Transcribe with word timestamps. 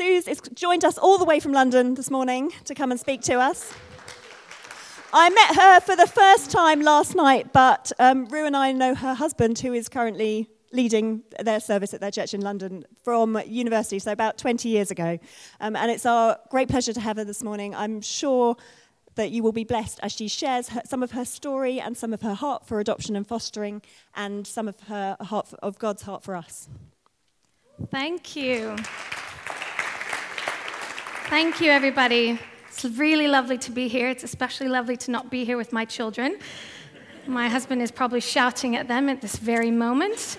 Suze 0.00 0.24
has 0.28 0.40
joined 0.54 0.82
us 0.82 0.96
all 0.96 1.18
the 1.18 1.26
way 1.26 1.40
from 1.40 1.52
London 1.52 1.92
this 1.92 2.10
morning 2.10 2.52
to 2.64 2.74
come 2.74 2.90
and 2.90 2.98
speak 2.98 3.20
to 3.20 3.34
us. 3.34 3.70
I 5.12 5.28
met 5.28 5.56
her 5.56 5.80
for 5.80 5.94
the 5.94 6.06
first 6.06 6.50
time 6.50 6.80
last 6.80 7.14
night, 7.14 7.52
but 7.52 7.92
um, 7.98 8.24
Rue 8.28 8.46
and 8.46 8.56
I 8.56 8.72
know 8.72 8.94
her 8.94 9.12
husband, 9.12 9.58
who 9.58 9.74
is 9.74 9.90
currently 9.90 10.48
leading 10.72 11.22
their 11.38 11.60
service 11.60 11.92
at 11.92 12.00
their 12.00 12.10
church 12.10 12.32
in 12.32 12.40
London 12.40 12.86
from 13.04 13.38
university, 13.46 13.98
so 13.98 14.10
about 14.10 14.38
20 14.38 14.70
years 14.70 14.90
ago. 14.90 15.18
Um, 15.60 15.76
and 15.76 15.90
it's 15.90 16.06
our 16.06 16.38
great 16.48 16.70
pleasure 16.70 16.94
to 16.94 17.00
have 17.00 17.18
her 17.18 17.24
this 17.24 17.42
morning. 17.42 17.74
I'm 17.74 18.00
sure 18.00 18.56
that 19.16 19.32
you 19.32 19.42
will 19.42 19.52
be 19.52 19.64
blessed 19.64 20.00
as 20.02 20.12
she 20.12 20.28
shares 20.28 20.70
her, 20.70 20.80
some 20.86 21.02
of 21.02 21.10
her 21.10 21.26
story 21.26 21.78
and 21.78 21.94
some 21.94 22.14
of 22.14 22.22
her 22.22 22.32
heart 22.32 22.66
for 22.66 22.80
adoption 22.80 23.16
and 23.16 23.26
fostering, 23.26 23.82
and 24.16 24.46
some 24.46 24.66
of 24.66 24.80
her 24.80 25.18
heart 25.20 25.48
for, 25.48 25.56
of 25.56 25.78
God's 25.78 26.04
heart 26.04 26.22
for 26.22 26.36
us. 26.36 26.70
Thank 27.90 28.34
you. 28.34 28.76
Thank 31.30 31.60
you, 31.60 31.70
everybody. 31.70 32.40
It's 32.66 32.84
really 32.84 33.28
lovely 33.28 33.56
to 33.58 33.70
be 33.70 33.86
here. 33.86 34.08
It's 34.08 34.24
especially 34.24 34.66
lovely 34.66 34.96
to 34.96 35.12
not 35.12 35.30
be 35.30 35.44
here 35.44 35.56
with 35.56 35.72
my 35.72 35.84
children. 35.84 36.40
My 37.24 37.48
husband 37.48 37.82
is 37.82 37.92
probably 37.92 38.18
shouting 38.18 38.74
at 38.74 38.88
them 38.88 39.08
at 39.08 39.20
this 39.20 39.36
very 39.36 39.70
moment. 39.70 40.38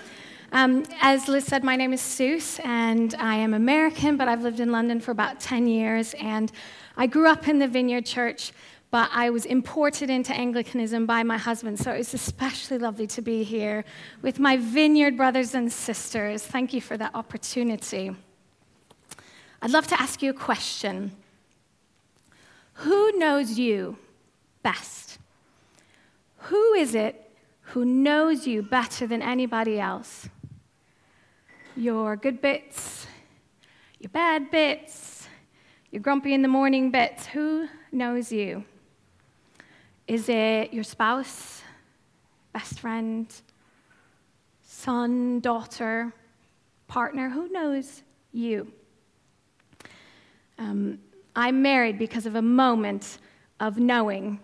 Um, 0.52 0.84
as 1.00 1.30
Liz 1.30 1.46
said, 1.46 1.64
my 1.64 1.78
name 1.78 1.94
is 1.94 2.02
Suze, 2.02 2.60
and 2.66 3.16
I 3.16 3.36
am 3.36 3.54
American, 3.54 4.18
but 4.18 4.28
I've 4.28 4.42
lived 4.42 4.60
in 4.60 4.74
London 4.74 5.00
for 5.00 5.12
about 5.12 5.40
10 5.40 5.66
years. 5.66 6.14
And 6.16 6.52
I 6.98 7.08
grew 7.08 7.30
up 7.30 7.48
in 7.48 7.60
the 7.60 7.70
Vineyard 7.70 8.06
Church, 8.06 8.52
but 8.90 9.10
I 9.14 9.30
was 9.30 9.46
imported 9.46 10.10
into 10.10 10.34
Anglicanism 10.34 11.06
by 11.06 11.24
my 11.24 11.38
husband. 11.38 11.80
So 11.80 11.92
it's 11.92 12.14
especially 12.14 12.80
lovely 12.80 13.08
to 13.08 13.22
be 13.22 13.44
here 13.44 13.86
with 14.22 14.40
my 14.40 14.58
Vineyard 14.58 15.16
brothers 15.16 15.56
and 15.56 15.72
sisters. 15.72 16.44
Thank 16.44 16.74
you 16.74 16.82
for 16.82 16.98
that 16.98 17.16
opportunity. 17.16 18.14
I'd 19.62 19.72
love 19.72 19.88
to 19.88 20.02
ask 20.02 20.22
you 20.22 20.32
a 20.32 20.34
question 20.34 21.12
Who 22.74 23.18
knows 23.18 23.60
you 23.60 23.98
best? 24.64 25.20
Who 26.38 26.74
is 26.74 26.96
it 26.96 27.32
who 27.72 27.86
knows 27.86 28.48
you 28.48 28.62
better 28.62 29.08
than 29.08 29.22
anybody 29.22 29.80
else? 29.80 30.28
Your 31.78 32.18
good 32.18 32.42
bits, 32.42 33.08
your 33.98 34.10
bad 34.10 34.52
bits, 34.52 35.30
your 35.90 36.02
grumpy 36.02 36.34
in 36.34 36.42
the 36.42 36.50
morning 36.50 36.92
bits. 36.92 37.28
Who 37.28 37.70
knows 37.94 38.30
you? 38.30 38.66
Is 40.06 40.28
it 40.28 40.74
your 40.74 40.84
spouse, 40.84 41.62
best 42.52 42.80
friend, 42.82 43.34
son, 44.64 45.40
daughter, 45.40 46.12
partner? 46.90 47.30
Who 47.30 47.48
knows 47.48 48.04
you? 48.34 48.74
Um, 50.62 51.00
I'm 51.36 51.64
married 51.64 51.98
because 51.98 52.28
of 52.28 52.36
a 52.36 52.42
moment 52.42 53.18
of 53.60 53.80
knowing. 53.80 54.40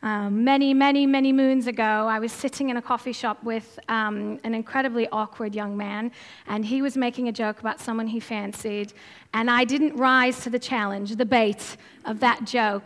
Um, 0.00 0.44
many, 0.44 0.72
many, 0.72 1.06
many 1.06 1.32
moons 1.32 1.66
ago, 1.66 1.82
I 1.82 2.20
was 2.20 2.30
sitting 2.30 2.68
in 2.68 2.76
a 2.76 2.82
coffee 2.82 3.12
shop 3.12 3.42
with 3.42 3.76
um, 3.88 4.38
an 4.44 4.54
incredibly 4.54 5.08
awkward 5.08 5.56
young 5.56 5.76
man, 5.76 6.12
and 6.46 6.64
he 6.64 6.82
was 6.82 6.96
making 6.96 7.26
a 7.26 7.32
joke 7.32 7.58
about 7.58 7.80
someone 7.80 8.06
he 8.06 8.20
fancied, 8.20 8.92
and 9.34 9.50
I 9.50 9.64
didn't 9.64 9.96
rise 9.96 10.40
to 10.42 10.50
the 10.50 10.58
challenge, 10.60 11.16
the 11.16 11.26
bait 11.26 11.76
of 12.04 12.20
that 12.20 12.44
joke. 12.44 12.84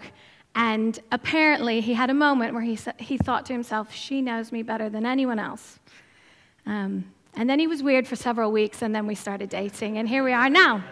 And 0.55 0.99
apparently, 1.13 1.83
he 1.83 1.93
had 1.93 2.09
a 2.09 2.15
moment 2.15 2.55
where 2.55 2.63
he, 2.63 2.79
he 2.99 3.19
thought 3.19 3.45
to 3.47 3.53
himself, 3.53 3.93
She 3.93 4.23
knows 4.23 4.53
me 4.53 4.63
better 4.63 4.89
than 4.89 5.05
anyone 5.05 5.39
else. 5.39 5.81
Um, 6.65 7.13
and 7.35 7.49
then 7.51 7.59
he 7.59 7.67
was 7.67 7.83
weird 7.83 8.09
for 8.09 8.17
several 8.17 8.51
weeks, 8.51 8.81
and 8.81 8.95
then 8.95 9.07
we 9.07 9.15
started 9.15 9.51
dating, 9.51 9.99
and 9.99 10.09
here 10.09 10.25
we 10.25 10.33
are 10.33 10.49
now. 10.49 10.83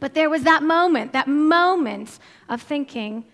But 0.00 0.14
there 0.14 0.30
was 0.30 0.42
that 0.42 0.62
moment, 0.62 1.12
that 1.12 1.28
moment 1.28 2.18
of 2.48 2.62
thinking, 2.62 3.24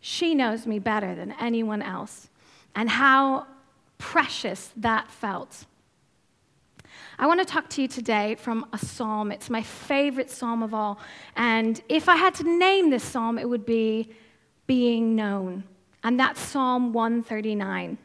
She 0.00 0.34
knows 0.34 0.66
me 0.66 0.80
better 0.80 1.14
than 1.14 1.32
anyone 1.40 1.80
else, 1.80 2.28
and 2.74 2.90
how 2.90 3.46
precious 3.98 4.72
that 4.76 5.08
felt. 5.10 5.64
I 7.20 7.28
want 7.28 7.38
to 7.38 7.46
talk 7.46 7.68
to 7.70 7.82
you 7.82 7.86
today 7.86 8.34
from 8.34 8.66
a 8.72 8.78
psalm. 8.78 9.30
It's 9.30 9.48
my 9.48 9.62
favorite 9.62 10.28
psalm 10.28 10.64
of 10.64 10.74
all. 10.74 10.98
And 11.36 11.80
if 11.88 12.08
I 12.08 12.16
had 12.16 12.34
to 12.36 12.58
name 12.58 12.90
this 12.90 13.04
psalm, 13.04 13.38
it 13.38 13.48
would 13.48 13.64
be 13.64 14.10
being 14.66 15.14
known. 15.14 15.62
And 16.02 16.18
that's 16.18 16.40
Psalm 16.40 16.92
139. 16.92 17.96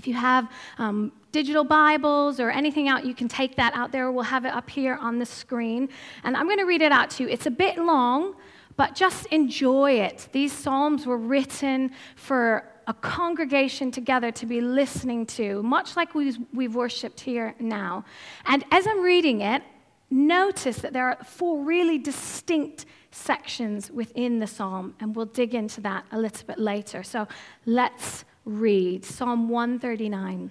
If 0.00 0.06
you 0.06 0.14
have 0.14 0.50
um, 0.78 1.12
digital 1.30 1.62
Bibles 1.62 2.40
or 2.40 2.48
anything 2.48 2.88
out, 2.88 3.04
you 3.04 3.14
can 3.14 3.28
take 3.28 3.54
that 3.56 3.74
out 3.74 3.92
there. 3.92 4.10
We'll 4.10 4.24
have 4.24 4.46
it 4.46 4.54
up 4.54 4.70
here 4.70 4.94
on 4.94 5.18
the 5.18 5.26
screen. 5.26 5.90
And 6.24 6.38
I'm 6.38 6.46
going 6.46 6.56
to 6.56 6.64
read 6.64 6.80
it 6.80 6.90
out 6.90 7.10
to 7.10 7.24
you. 7.24 7.28
It's 7.28 7.44
a 7.44 7.50
bit 7.50 7.76
long, 7.76 8.34
but 8.78 8.94
just 8.94 9.26
enjoy 9.26 10.00
it. 10.00 10.30
These 10.32 10.54
Psalms 10.54 11.04
were 11.04 11.18
written 11.18 11.90
for 12.16 12.66
a 12.86 12.94
congregation 12.94 13.90
together 13.90 14.32
to 14.32 14.46
be 14.46 14.62
listening 14.62 15.26
to, 15.26 15.62
much 15.62 15.96
like 15.96 16.14
we've, 16.14 16.38
we've 16.54 16.74
worshiped 16.74 17.20
here 17.20 17.54
now. 17.60 18.02
And 18.46 18.64
as 18.70 18.86
I'm 18.86 19.02
reading 19.02 19.42
it, 19.42 19.62
notice 20.08 20.78
that 20.78 20.94
there 20.94 21.08
are 21.08 21.18
four 21.26 21.62
really 21.62 21.98
distinct 21.98 22.86
sections 23.10 23.90
within 23.90 24.38
the 24.38 24.46
psalm, 24.46 24.94
and 24.98 25.14
we'll 25.14 25.26
dig 25.26 25.54
into 25.54 25.82
that 25.82 26.06
a 26.10 26.18
little 26.18 26.46
bit 26.46 26.58
later. 26.58 27.02
So 27.02 27.28
let's 27.66 28.24
read 28.44 29.04
Psalm 29.04 29.48
139. 29.48 30.50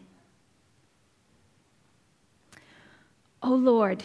O 3.41 3.49
Lord, 3.49 4.03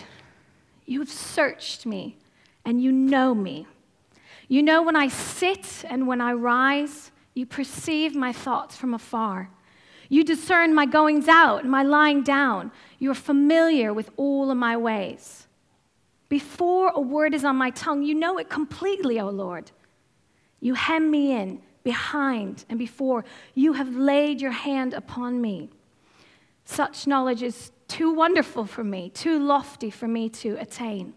you 0.87 1.01
have 1.01 1.11
searched 1.11 1.87
me 1.87 2.17
and 2.65 2.83
you 2.83 2.93
know 2.93 3.35
me. 3.35 3.67
You 4.49 4.63
know 4.63 4.83
when 4.83 4.97
I 4.97 5.09
sit 5.09 5.85
and 5.89 6.07
when 6.07 6.21
I 6.21 6.33
rise, 6.33 7.11
you 7.35 7.47
perceive 7.47 8.15
my 8.15 8.33
thoughts 8.33 8.77
from 8.77 8.95
afar. 8.95 9.51
You 10.09 10.23
discern 10.23 10.75
my 10.75 10.87
goings 10.87 11.29
out 11.29 11.63
and 11.63 11.71
my 11.71 11.83
lying 11.83 12.23
down. 12.23 12.71
You 12.99 13.11
are 13.11 13.15
familiar 13.15 13.93
with 13.93 14.11
all 14.17 14.51
of 14.51 14.57
my 14.57 14.77
ways. 14.77 15.47
Before 16.29 16.91
a 16.95 17.01
word 17.01 17.35
is 17.35 17.45
on 17.45 17.57
my 17.57 17.71
tongue, 17.71 18.03
you 18.03 18.15
know 18.15 18.39
it 18.39 18.49
completely, 18.49 19.19
O 19.19 19.29
Lord. 19.31 19.71
You 20.61 20.75
hem 20.75 21.11
me 21.11 21.33
in 21.33 21.61
behind 21.85 22.65
and 22.69 22.79
before. 22.79 23.25
You 23.55 23.75
have 23.75 23.95
laid 23.95 24.41
your 24.41 24.51
hand 24.51 24.95
upon 24.95 25.41
me. 25.41 25.71
Such 26.65 27.07
knowledge 27.07 27.43
is 27.43 27.71
too 27.87 28.13
wonderful 28.13 28.65
for 28.65 28.83
me, 28.83 29.11
too 29.11 29.39
lofty 29.39 29.91
for 29.91 30.09
me 30.09 30.29
to 30.31 30.57
attain. 30.59 31.15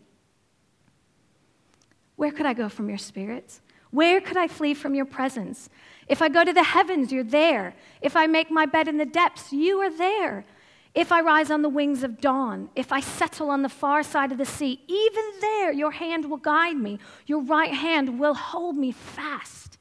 Where 2.18 2.32
could 2.32 2.46
I 2.46 2.54
go 2.54 2.68
from 2.70 2.90
your 2.90 2.98
spirit? 2.98 3.60
Where 3.92 4.20
could 4.20 4.38
I 4.38 4.48
flee 4.48 4.74
from 4.74 4.94
your 4.94 5.06
presence? 5.06 5.70
If 6.08 6.22
I 6.22 6.30
go 6.30 6.44
to 6.44 6.52
the 6.52 6.64
heavens, 6.64 7.12
you're 7.12 7.24
there. 7.24 7.74
If 8.02 8.16
I 8.16 8.28
make 8.28 8.52
my 8.52 8.66
bed 8.66 8.88
in 8.88 8.98
the 8.98 9.06
depths, 9.06 9.54
you 9.54 9.80
are 9.80 9.90
there. 9.90 10.46
If 10.94 11.12
I 11.12 11.22
rise 11.22 11.52
on 11.52 11.62
the 11.62 11.70
wings 11.70 12.04
of 12.04 12.20
dawn, 12.20 12.70
if 12.76 12.92
I 12.92 13.00
settle 13.00 13.50
on 13.50 13.62
the 13.62 13.70
far 13.70 14.04
side 14.04 14.32
of 14.32 14.40
the 14.40 14.46
sea, 14.46 14.82
even 14.88 15.24
there 15.40 15.72
your 15.72 15.92
hand 15.92 16.30
will 16.30 16.38
guide 16.38 16.76
me, 16.76 17.00
your 17.28 17.42
right 17.44 17.74
hand 17.74 18.20
will 18.20 18.34
hold 18.34 18.76
me 18.76 18.92
fast. 18.92 19.77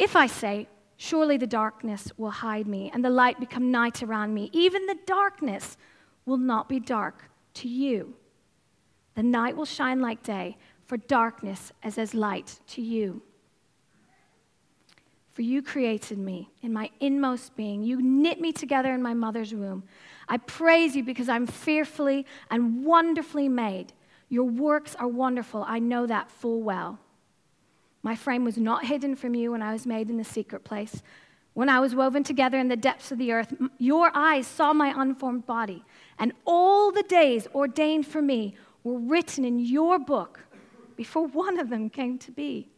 If 0.00 0.16
I 0.16 0.26
say, 0.26 0.66
Surely 1.02 1.38
the 1.38 1.46
darkness 1.46 2.12
will 2.18 2.30
hide 2.30 2.66
me, 2.66 2.90
and 2.92 3.02
the 3.02 3.08
light 3.08 3.40
become 3.40 3.70
night 3.70 4.02
around 4.02 4.34
me, 4.34 4.50
even 4.52 4.84
the 4.84 4.98
darkness 5.06 5.78
will 6.26 6.36
not 6.36 6.68
be 6.68 6.78
dark 6.78 7.30
to 7.54 7.68
you. 7.68 8.12
The 9.14 9.22
night 9.22 9.56
will 9.56 9.64
shine 9.64 10.00
like 10.00 10.22
day, 10.22 10.58
for 10.84 10.98
darkness 10.98 11.72
is 11.82 11.96
as 11.96 12.12
light 12.12 12.60
to 12.66 12.82
you. 12.82 13.22
For 15.32 15.40
you 15.40 15.62
created 15.62 16.18
me 16.18 16.50
in 16.60 16.70
my 16.70 16.90
inmost 17.00 17.56
being. 17.56 17.82
You 17.82 18.02
knit 18.02 18.38
me 18.38 18.52
together 18.52 18.92
in 18.92 19.00
my 19.00 19.14
mother's 19.14 19.54
womb. 19.54 19.84
I 20.28 20.36
praise 20.36 20.94
you 20.94 21.02
because 21.02 21.30
I'm 21.30 21.46
fearfully 21.46 22.26
and 22.50 22.84
wonderfully 22.84 23.48
made. 23.48 23.94
Your 24.28 24.44
works 24.44 24.94
are 24.96 25.08
wonderful. 25.08 25.64
I 25.66 25.78
know 25.78 26.06
that 26.06 26.30
full 26.30 26.60
well. 26.60 26.98
My 28.02 28.16
frame 28.16 28.44
was 28.44 28.56
not 28.56 28.84
hidden 28.84 29.14
from 29.16 29.34
you 29.34 29.52
when 29.52 29.62
I 29.62 29.72
was 29.72 29.86
made 29.86 30.10
in 30.10 30.16
the 30.16 30.24
secret 30.24 30.64
place. 30.64 31.02
When 31.52 31.68
I 31.68 31.80
was 31.80 31.94
woven 31.94 32.22
together 32.22 32.58
in 32.58 32.68
the 32.68 32.76
depths 32.76 33.12
of 33.12 33.18
the 33.18 33.32
earth, 33.32 33.52
your 33.78 34.10
eyes 34.14 34.46
saw 34.46 34.72
my 34.72 34.94
unformed 34.96 35.46
body, 35.46 35.84
and 36.18 36.32
all 36.44 36.92
the 36.92 37.02
days 37.02 37.46
ordained 37.54 38.06
for 38.06 38.22
me 38.22 38.54
were 38.84 38.98
written 38.98 39.44
in 39.44 39.58
your 39.58 39.98
book 39.98 40.40
before 40.96 41.26
one 41.26 41.58
of 41.58 41.68
them 41.68 41.90
came 41.90 42.18
to 42.18 42.30
be. 42.30 42.68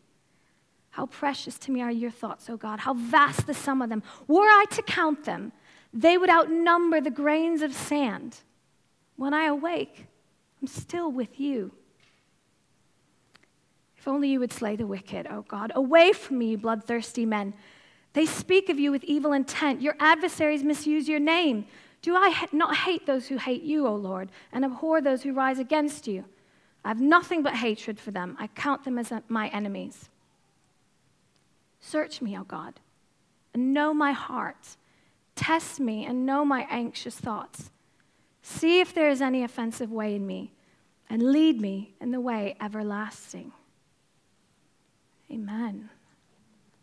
How 0.91 1.07
precious 1.07 1.59
to 1.61 1.71
me 1.71 1.81
are 1.81 1.91
your 1.91 2.11
thoughts, 2.11 2.51
O 2.51 2.57
God. 2.57 2.81
How 2.81 2.95
vast 2.95 3.47
the 3.47 3.55
sum 3.55 3.81
of 3.83 3.89
them. 3.89 4.03
Were 4.27 4.43
I 4.47 4.65
to 4.73 4.83
count 4.83 5.25
them, 5.25 5.53
they 5.93 6.19
would 6.19 6.31
outnumber 6.31 7.01
the 7.01 7.11
grains 7.11 7.63
of 7.63 7.75
sand. 7.75 8.41
When 9.17 9.35
I 9.35 9.47
awake, 9.47 10.07
I'm 10.61 10.67
still 10.67 11.11
with 11.11 11.39
you. 11.39 11.73
If 14.03 14.09
only 14.09 14.31
you 14.31 14.41
would 14.41 14.53
slay 14.53 14.75
the 14.75 14.85
wicked, 14.85 15.29
O 15.29 15.43
God. 15.43 15.71
Away 15.77 16.13
from 16.13 16.39
me, 16.39 16.57
bloodthirsty 16.57 17.25
men. 17.25 17.55
They 18.15 18.27
speak 18.27 18.69
of 18.69 18.77
you 18.77 18.91
with 18.91 19.05
evil 19.05 19.33
intent. 19.33 19.81
Your 19.81 19.95
adversaries 20.01 20.65
misuse 20.65 21.09
your 21.09 21.21
name. 21.21 21.67
Do 22.03 22.17
I 22.17 22.49
not 22.51 22.79
hate 22.79 23.07
those 23.07 23.29
who 23.29 23.37
hate 23.37 23.63
you, 23.63 23.87
O 23.87 23.95
Lord, 23.95 24.31
and 24.53 24.65
abhor 24.65 25.01
those 25.01 25.23
who 25.23 25.33
rise 25.33 25.61
against 25.61 26.09
you? 26.09 26.25
I 26.85 26.89
have 26.89 27.01
nothing 27.01 27.45
but 27.45 27.55
hatred 27.55 28.01
for 28.01 28.11
them. 28.11 28.37
I 28.41 28.49
count 28.49 28.83
them 28.83 28.99
as 28.99 29.13
uh, 29.13 29.21
my 29.29 29.47
enemies. 29.51 30.09
Search 31.79 32.21
me, 32.21 32.37
O 32.37 32.43
God, 32.43 32.81
and 33.55 33.73
know 33.73 33.95
my 33.95 34.11
heart. 34.11 34.77
Test 35.37 35.79
me 35.79 36.05
and 36.05 36.27
know 36.27 36.45
my 36.45 36.67
anxious 36.69 37.15
thoughts. 37.15 37.71
See 38.43 38.81
if 38.81 38.93
there 38.93 39.11
is 39.11 39.23
any 39.23 39.45
offensive 39.45 39.93
way 39.93 40.17
in 40.17 40.27
me, 40.27 40.51
and 41.09 41.23
lead 41.23 41.61
me 41.61 41.95
in 42.01 42.11
the 42.11 42.21
way 42.21 42.57
everlasting. 42.61 43.53
Amen. 45.33 45.89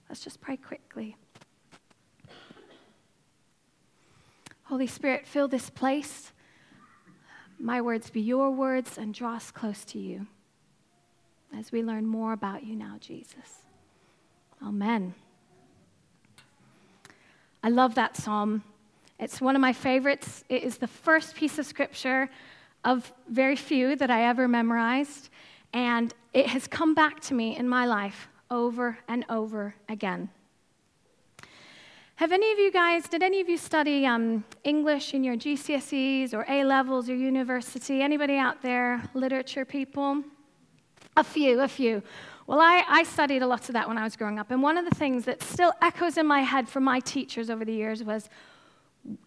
Let's 0.08 0.24
just 0.24 0.42
pray 0.42 0.58
quickly. 0.58 1.16
Holy 4.64 4.88
Spirit, 4.88 5.28
fill 5.28 5.48
this 5.48 5.70
place. 5.70 6.32
My 7.60 7.80
words 7.80 8.10
be 8.10 8.22
your 8.22 8.50
words 8.50 8.98
and 8.98 9.14
draw 9.14 9.36
us 9.36 9.52
close 9.52 9.86
to 9.86 10.00
you 10.00 10.26
as 11.56 11.72
we 11.72 11.84
learn 11.84 12.08
more 12.08 12.34
about 12.34 12.64
you 12.64 12.76
now, 12.76 12.98
Jesus. 13.00 13.66
Amen. 14.64 15.14
I 17.62 17.70
love 17.70 17.96
that 17.96 18.16
psalm. 18.16 18.64
It's 19.20 19.40
one 19.42 19.56
of 19.56 19.62
my 19.62 19.74
favorites. 19.74 20.44
It 20.50 20.64
is 20.64 20.78
the 20.78 20.88
first 20.88 21.36
piece 21.36 21.60
of 21.60 21.66
scripture 21.66 22.30
of 22.84 23.14
very 23.28 23.56
few 23.56 23.96
that 23.98 24.10
I 24.10 24.24
ever 24.24 24.48
memorized, 24.48 25.30
and 25.74 26.14
it 26.34 26.48
has 26.48 26.68
come 26.68 26.96
back 26.96 27.20
to 27.22 27.34
me 27.34 27.56
in 27.56 27.68
my 27.68 27.86
life 27.86 28.28
over 28.52 28.98
and 29.08 29.26
over 29.30 29.76
again. 29.88 30.30
Have 32.16 32.34
any 32.34 32.52
of 32.52 32.60
you 32.60 32.70
guys, 32.70 33.08
did 33.08 33.24
any 33.24 33.40
of 33.40 33.48
you 33.48 33.58
study 33.58 34.06
um, 34.06 34.44
English 34.66 35.14
in 35.14 35.24
your 35.24 35.38
GCSEs 35.38 36.34
or 36.34 36.46
A 36.50 36.66
levels 36.66 37.10
or 37.10 37.16
university? 37.16 38.02
Anybody 38.02 38.36
out 38.36 38.62
there, 38.62 39.02
literature 39.14 39.64
people? 39.64 40.24
A 41.16 41.24
few, 41.24 41.62
a 41.62 41.68
few. 41.68 42.04
Well, 42.46 42.60
I, 42.60 42.84
I, 42.90 43.04
studied 43.04 43.42
a 43.42 43.48
lot 43.48 43.70
of 43.70 43.74
that 43.74 43.88
when 43.88 43.98
I 43.98 44.04
was 44.04 44.18
growing 44.18 44.38
up. 44.38 44.52
And 44.52 44.62
one 44.62 44.78
of 44.78 44.84
the 44.84 44.96
things 44.96 45.24
that 45.26 45.42
still 45.42 45.72
echoes 45.82 46.18
in 46.18 46.28
my 46.28 46.42
head 46.42 46.68
from 46.68 46.84
my 46.84 47.00
teachers 47.00 47.50
over 47.50 47.64
the 47.64 47.72
years 47.72 48.04
was 48.04 48.28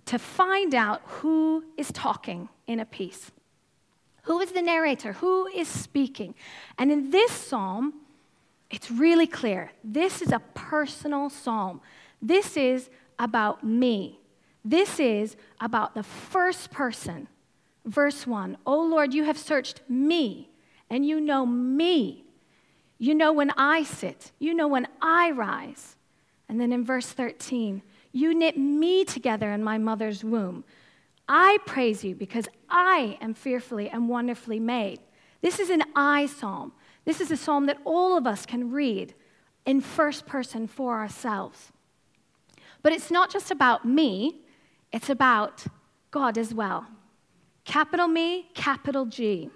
to 0.07 0.19
find 0.19 0.75
out 0.75 1.01
who 1.07 1.65
is 1.79 1.91
talking 1.93 2.49
in 2.67 2.79
a 2.79 2.85
piece. 2.85 3.31
Who 4.25 4.39
is 4.41 4.53
the 4.53 4.61
narrator? 4.61 5.15
Who 5.15 5.47
is 5.47 5.67
speaking? 5.67 6.35
And 6.79 6.93
in 6.93 7.11
this 7.11 7.33
psalm, 7.33 8.02
it's 8.73 8.91
really 8.91 9.27
clear. 9.27 9.71
This 9.85 10.23
is 10.23 10.33
a 10.33 10.41
personal 10.55 11.29
psalm. 11.29 11.81
This 12.21 12.57
is 12.57 12.89
about 13.19 13.63
me. 13.63 14.19
This 14.65 14.99
is 14.99 15.37
about 15.61 15.95
the 15.95 16.03
first 16.03 16.71
person. 16.71 17.29
Verse 17.85 18.27
1 18.27 18.57
Oh 18.67 18.83
Lord, 18.83 19.13
you 19.13 19.25
have 19.25 19.39
searched 19.39 19.83
me, 19.89 20.49
and 20.89 21.07
you 21.07 21.21
know 21.21 21.45
me. 21.45 22.25
You 22.99 23.15
know 23.15 23.33
when 23.33 23.51
I 23.57 23.83
sit, 23.83 24.33
you 24.39 24.55
know 24.55 24.69
when 24.69 24.87
I 25.01 25.33
rise. 25.33 25.97
And 26.49 26.61
then 26.61 26.73
in 26.73 26.85
verse 26.85 27.07
13, 27.07 27.83
you 28.13 28.35
knit 28.35 28.57
me 28.57 29.05
together 29.05 29.51
in 29.53 29.65
my 29.65 29.79
mother's 29.79 30.23
womb. 30.23 30.65
I 31.29 31.59
praise 31.67 32.05
you 32.05 32.15
because 32.15 32.47
I 32.69 33.19
am 33.21 33.35
fearfully 33.35 33.89
and 33.89 34.09
wonderfully 34.09 34.61
made. 34.61 35.01
This 35.41 35.59
is 35.59 35.71
an 35.71 35.83
I 35.97 36.27
psalm. 36.27 36.73
This 37.05 37.21
is 37.21 37.31
a 37.31 37.37
psalm 37.37 37.67
that 37.67 37.79
all 37.85 38.17
of 38.17 38.27
us 38.27 38.47
can 38.47 38.71
read 38.71 39.15
in 39.67 39.81
first 39.81 40.27
person 40.27 40.67
for 40.67 40.99
ourselves. 40.99 41.73
But 42.83 42.93
it's 42.93 43.11
not 43.11 43.31
just 43.31 43.51
about 43.51 43.85
me, 43.85 44.41
it's 44.93 45.11
about 45.11 45.65
God 46.11 46.37
as 46.37 46.53
well. 46.53 46.87
Capital 47.65 48.09
Me, 48.09 48.49
capital 48.55 49.07
G. 49.07 49.51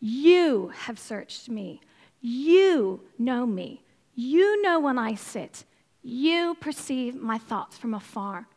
You 0.00 0.72
have 0.74 0.98
searched 0.98 1.48
me. 1.48 1.80
You 2.20 3.02
know 3.18 3.46
me. 3.46 3.82
You 4.14 4.62
know 4.62 4.80
when 4.80 4.98
I 4.98 5.14
sit. 5.14 5.64
You 6.02 6.56
perceive 6.60 7.14
my 7.14 7.38
thoughts 7.38 7.78
from 7.78 7.94
afar. 7.94 8.48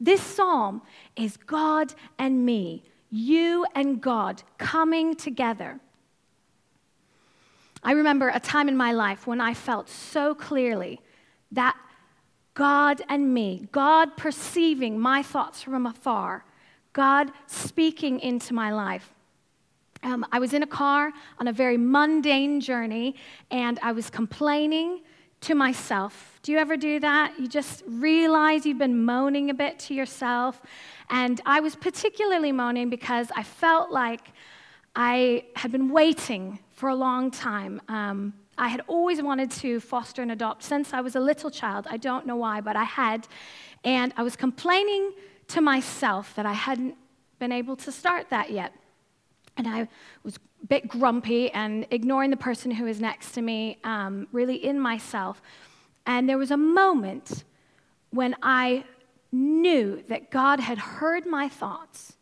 This 0.00 0.20
psalm 0.20 0.82
is 1.16 1.36
God 1.36 1.94
and 2.18 2.44
me, 2.44 2.84
you 3.10 3.66
and 3.74 4.00
God 4.00 4.42
coming 4.58 5.14
together. 5.14 5.80
I 7.86 7.92
remember 7.92 8.30
a 8.34 8.40
time 8.40 8.68
in 8.68 8.76
my 8.76 8.90
life 8.90 9.28
when 9.28 9.40
I 9.40 9.54
felt 9.54 9.88
so 9.88 10.34
clearly 10.34 11.00
that 11.52 11.76
God 12.54 13.00
and 13.08 13.32
me, 13.32 13.68
God 13.70 14.16
perceiving 14.16 14.98
my 14.98 15.22
thoughts 15.22 15.62
from 15.62 15.86
afar, 15.86 16.44
God 16.92 17.30
speaking 17.46 18.18
into 18.18 18.54
my 18.54 18.72
life. 18.72 19.14
Um, 20.02 20.26
I 20.32 20.40
was 20.40 20.52
in 20.52 20.64
a 20.64 20.66
car 20.66 21.12
on 21.38 21.46
a 21.46 21.52
very 21.52 21.76
mundane 21.76 22.60
journey 22.60 23.14
and 23.52 23.78
I 23.80 23.92
was 23.92 24.10
complaining 24.10 25.02
to 25.42 25.54
myself. 25.54 26.40
Do 26.42 26.50
you 26.50 26.58
ever 26.58 26.76
do 26.76 26.98
that? 26.98 27.38
You 27.38 27.46
just 27.46 27.84
realize 27.86 28.66
you've 28.66 28.78
been 28.78 29.04
moaning 29.04 29.48
a 29.50 29.54
bit 29.54 29.78
to 29.80 29.94
yourself. 29.94 30.60
And 31.08 31.40
I 31.46 31.60
was 31.60 31.76
particularly 31.76 32.50
moaning 32.50 32.90
because 32.90 33.28
I 33.36 33.44
felt 33.44 33.92
like 33.92 34.32
I 34.96 35.44
had 35.54 35.70
been 35.70 35.90
waiting 35.90 36.58
for 36.76 36.90
a 36.90 36.94
long 36.94 37.30
time. 37.30 37.80
Um, 37.88 38.34
I 38.58 38.68
had 38.68 38.82
always 38.86 39.20
wanted 39.20 39.50
to 39.62 39.80
foster 39.80 40.22
and 40.22 40.30
adopt 40.30 40.62
since 40.62 40.92
I 40.92 41.00
was 41.00 41.16
a 41.16 41.20
little 41.20 41.50
child. 41.50 41.86
I 41.90 41.96
don't 41.96 42.26
know 42.26 42.36
why, 42.36 42.60
but 42.60 42.76
I 42.76 42.84
had. 42.84 43.26
And 43.82 44.12
I 44.16 44.22
was 44.22 44.36
complaining 44.36 45.12
to 45.48 45.60
myself 45.60 46.34
that 46.36 46.46
I 46.46 46.52
hadn't 46.52 46.94
been 47.38 47.52
able 47.52 47.76
to 47.76 47.90
start 47.90 48.30
that 48.30 48.50
yet. 48.50 48.72
And 49.56 49.66
I 49.66 49.88
was 50.22 50.36
a 50.36 50.66
bit 50.66 50.86
grumpy 50.86 51.50
and 51.50 51.86
ignoring 51.90 52.30
the 52.30 52.36
person 52.36 52.70
who 52.70 52.84
was 52.84 53.00
next 53.00 53.32
to 53.32 53.42
me, 53.42 53.78
um, 53.82 54.28
really 54.30 54.56
in 54.56 54.78
myself. 54.78 55.40
And 56.04 56.28
there 56.28 56.38
was 56.38 56.50
a 56.50 56.56
moment 56.58 57.44
when 58.10 58.36
I 58.42 58.84
knew 59.32 60.02
that 60.08 60.30
God 60.30 60.60
had 60.60 60.78
heard 60.78 61.26
my 61.26 61.48
thoughts, 61.48 62.16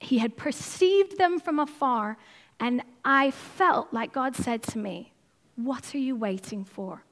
He 0.00 0.18
had 0.18 0.36
perceived 0.36 1.18
them 1.18 1.38
from 1.38 1.58
afar, 1.58 2.18
and 2.60 2.82
I 3.04 3.30
felt 3.30 3.92
like 3.92 4.12
God 4.12 4.34
said 4.34 4.62
to 4.64 4.78
me, 4.78 5.12
What 5.56 5.94
are 5.94 5.98
you 5.98 6.16
waiting 6.16 6.64
for? 6.64 7.04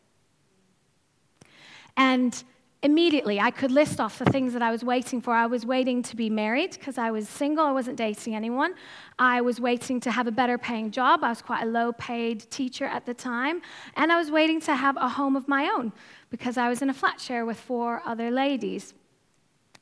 And 1.97 2.43
immediately 2.83 3.41
I 3.41 3.51
could 3.51 3.71
list 3.71 4.01
off 4.01 4.19
the 4.19 4.27
things 4.27 4.53
that 4.53 4.63
I 4.63 4.71
was 4.71 4.85
waiting 4.85 5.21
for. 5.21 5.33
I 5.35 5.47
was 5.47 5.65
waiting 5.65 6.03
to 6.03 6.17
be 6.17 6.29
married 6.29 6.73
because 6.73 6.99
I 6.99 7.11
was 7.11 7.29
single, 7.29 7.65
I 7.65 7.73
wasn't 7.73 7.97
dating 7.97 8.35
anyone. 8.35 8.75
I 9.19 9.41
was 9.41 9.61
waiting 9.61 9.99
to 10.01 10.11
have 10.11 10.27
a 10.27 10.31
better 10.31 10.59
paying 10.59 10.91
job. 10.91 11.25
I 11.25 11.31
was 11.31 11.43
quite 11.43 11.63
a 11.63 11.67
low 11.67 11.93
paid 11.93 12.51
teacher 12.51 12.85
at 12.85 13.07
the 13.07 13.15
time. 13.15 13.63
And 13.97 14.13
I 14.13 14.19
was 14.19 14.31
waiting 14.31 14.61
to 14.63 14.75
have 14.75 14.97
a 14.97 15.09
home 15.09 15.37
of 15.37 15.49
my 15.49 15.65
own 15.75 15.93
because 16.31 16.57
I 16.57 16.69
was 16.69 16.83
in 16.83 16.91
a 16.91 16.95
flat 16.95 17.21
share 17.21 17.47
with 17.47 17.59
four 17.59 18.03
other 18.05 18.31
ladies. 18.31 18.95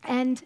And 0.04 0.42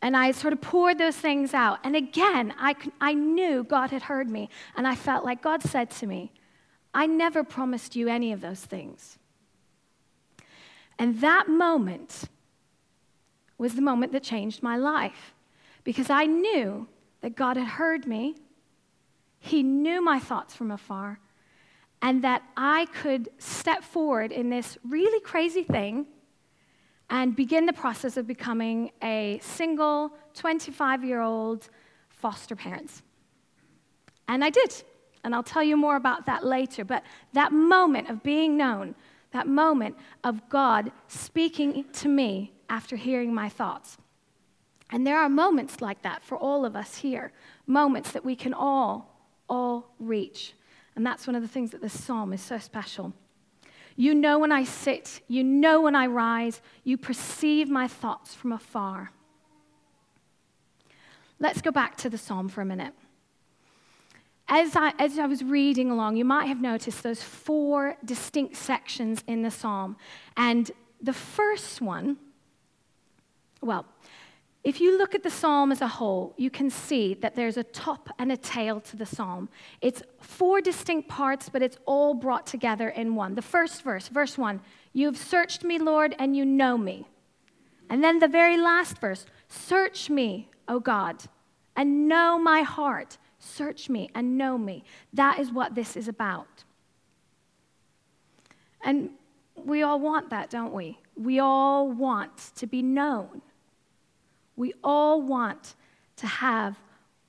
and 0.00 0.16
I 0.16 0.30
sort 0.30 0.52
of 0.52 0.60
poured 0.60 0.98
those 0.98 1.16
things 1.16 1.52
out. 1.54 1.80
And 1.82 1.96
again, 1.96 2.54
I, 2.58 2.76
I 3.00 3.14
knew 3.14 3.64
God 3.64 3.90
had 3.90 4.02
heard 4.02 4.30
me. 4.30 4.48
And 4.76 4.86
I 4.86 4.94
felt 4.94 5.24
like 5.24 5.42
God 5.42 5.62
said 5.62 5.90
to 5.92 6.06
me, 6.06 6.32
I 6.94 7.06
never 7.06 7.42
promised 7.42 7.96
you 7.96 8.08
any 8.08 8.32
of 8.32 8.40
those 8.40 8.60
things. 8.60 9.18
And 10.98 11.20
that 11.20 11.48
moment 11.48 12.24
was 13.56 13.74
the 13.74 13.82
moment 13.82 14.12
that 14.12 14.22
changed 14.22 14.62
my 14.62 14.76
life 14.76 15.34
because 15.82 16.10
I 16.10 16.26
knew 16.26 16.86
that 17.20 17.34
God 17.34 17.56
had 17.56 17.66
heard 17.66 18.06
me, 18.06 18.36
He 19.40 19.62
knew 19.62 20.02
my 20.02 20.20
thoughts 20.20 20.54
from 20.54 20.70
afar, 20.70 21.18
and 22.00 22.22
that 22.22 22.42
I 22.56 22.86
could 22.86 23.28
step 23.38 23.82
forward 23.82 24.30
in 24.30 24.50
this 24.50 24.78
really 24.84 25.20
crazy 25.20 25.64
thing 25.64 26.06
and 27.10 27.34
begin 27.34 27.66
the 27.66 27.72
process 27.72 28.16
of 28.16 28.26
becoming 28.26 28.90
a 29.02 29.38
single 29.42 30.12
25 30.34 31.04
year 31.04 31.20
old 31.20 31.68
foster 32.08 32.54
parent. 32.54 33.02
And 34.26 34.44
I 34.44 34.50
did. 34.50 34.82
And 35.24 35.34
I'll 35.34 35.42
tell 35.42 35.62
you 35.62 35.76
more 35.76 35.96
about 35.96 36.26
that 36.26 36.44
later. 36.44 36.84
But 36.84 37.02
that 37.32 37.52
moment 37.52 38.08
of 38.08 38.22
being 38.22 38.56
known, 38.56 38.94
that 39.32 39.46
moment 39.46 39.96
of 40.24 40.48
God 40.48 40.92
speaking 41.08 41.84
to 41.94 42.08
me 42.08 42.52
after 42.68 42.96
hearing 42.96 43.34
my 43.34 43.48
thoughts. 43.48 43.98
And 44.90 45.06
there 45.06 45.18
are 45.18 45.28
moments 45.28 45.80
like 45.80 46.02
that 46.02 46.22
for 46.22 46.36
all 46.36 46.64
of 46.64 46.74
us 46.74 46.96
here, 46.96 47.32
moments 47.66 48.12
that 48.12 48.24
we 48.24 48.34
can 48.34 48.54
all, 48.54 49.22
all 49.48 49.94
reach. 49.98 50.54
And 50.96 51.04
that's 51.04 51.26
one 51.26 51.36
of 51.36 51.42
the 51.42 51.48
things 51.48 51.70
that 51.72 51.82
this 51.82 51.98
psalm 51.98 52.32
is 52.32 52.40
so 52.40 52.58
special. 52.58 53.12
You 53.98 54.14
know 54.14 54.38
when 54.38 54.52
I 54.52 54.62
sit, 54.62 55.22
you 55.26 55.42
know 55.42 55.80
when 55.80 55.96
I 55.96 56.06
rise, 56.06 56.60
you 56.84 56.96
perceive 56.96 57.68
my 57.68 57.88
thoughts 57.88 58.32
from 58.32 58.52
afar. 58.52 59.10
Let's 61.40 61.60
go 61.60 61.72
back 61.72 61.96
to 61.96 62.08
the 62.08 62.16
psalm 62.16 62.48
for 62.48 62.60
a 62.60 62.64
minute. 62.64 62.92
As 64.46 64.76
I, 64.76 64.92
as 65.00 65.18
I 65.18 65.26
was 65.26 65.42
reading 65.42 65.90
along, 65.90 66.16
you 66.16 66.24
might 66.24 66.46
have 66.46 66.60
noticed 66.60 67.02
those 67.02 67.24
four 67.24 67.96
distinct 68.04 68.54
sections 68.54 69.24
in 69.26 69.42
the 69.42 69.50
psalm. 69.50 69.96
And 70.36 70.70
the 71.02 71.12
first 71.12 71.80
one, 71.80 72.18
well, 73.60 73.84
if 74.68 74.82
you 74.82 74.98
look 74.98 75.14
at 75.14 75.22
the 75.22 75.30
psalm 75.30 75.72
as 75.72 75.80
a 75.80 75.88
whole, 75.88 76.34
you 76.36 76.50
can 76.50 76.68
see 76.68 77.14
that 77.14 77.34
there's 77.34 77.56
a 77.56 77.64
top 77.64 78.10
and 78.18 78.30
a 78.30 78.36
tail 78.36 78.82
to 78.82 78.96
the 78.96 79.06
psalm. 79.06 79.48
It's 79.80 80.02
four 80.20 80.60
distinct 80.60 81.08
parts, 81.08 81.48
but 81.48 81.62
it's 81.62 81.78
all 81.86 82.12
brought 82.12 82.46
together 82.46 82.90
in 82.90 83.14
one. 83.14 83.34
The 83.34 83.40
first 83.40 83.80
verse, 83.80 84.08
verse 84.08 84.36
one, 84.36 84.60
you've 84.92 85.16
searched 85.16 85.64
me, 85.64 85.78
Lord, 85.78 86.14
and 86.18 86.36
you 86.36 86.44
know 86.44 86.76
me. 86.76 87.06
And 87.88 88.04
then 88.04 88.18
the 88.18 88.28
very 88.28 88.58
last 88.58 88.98
verse, 88.98 89.24
search 89.48 90.10
me, 90.10 90.50
O 90.68 90.80
God, 90.80 91.24
and 91.74 92.06
know 92.06 92.38
my 92.38 92.60
heart. 92.60 93.16
Search 93.38 93.88
me 93.88 94.10
and 94.14 94.36
know 94.36 94.58
me. 94.58 94.84
That 95.14 95.38
is 95.38 95.50
what 95.50 95.74
this 95.74 95.96
is 95.96 96.08
about. 96.08 96.64
And 98.82 99.12
we 99.56 99.80
all 99.80 99.98
want 99.98 100.28
that, 100.28 100.50
don't 100.50 100.74
we? 100.74 100.98
We 101.16 101.38
all 101.38 101.90
want 101.90 102.36
to 102.56 102.66
be 102.66 102.82
known. 102.82 103.40
We 104.58 104.74
all 104.82 105.22
want 105.22 105.76
to 106.16 106.26
have 106.26 106.80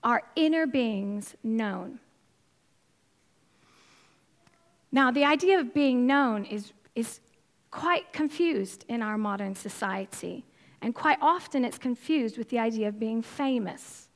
our 0.04 0.24
inner 0.36 0.66
beings 0.66 1.36
known. 1.44 2.00
Now, 4.92 5.12
the 5.12 5.26
idea 5.26 5.60
of 5.60 5.72
being 5.72 6.08
known 6.08 6.44
is, 6.46 6.74
is 6.96 7.20
quite 7.70 8.12
confused 8.14 8.84
in 8.88 9.04
our 9.04 9.16
modern 9.16 9.54
society, 9.54 10.44
and 10.82 10.96
quite 10.96 11.20
often 11.22 11.64
it's 11.64 11.78
confused 11.78 12.36
with 12.36 12.50
the 12.50 12.58
idea 12.58 12.88
of 12.88 13.00
being 13.00 13.22
famous. 13.22 14.10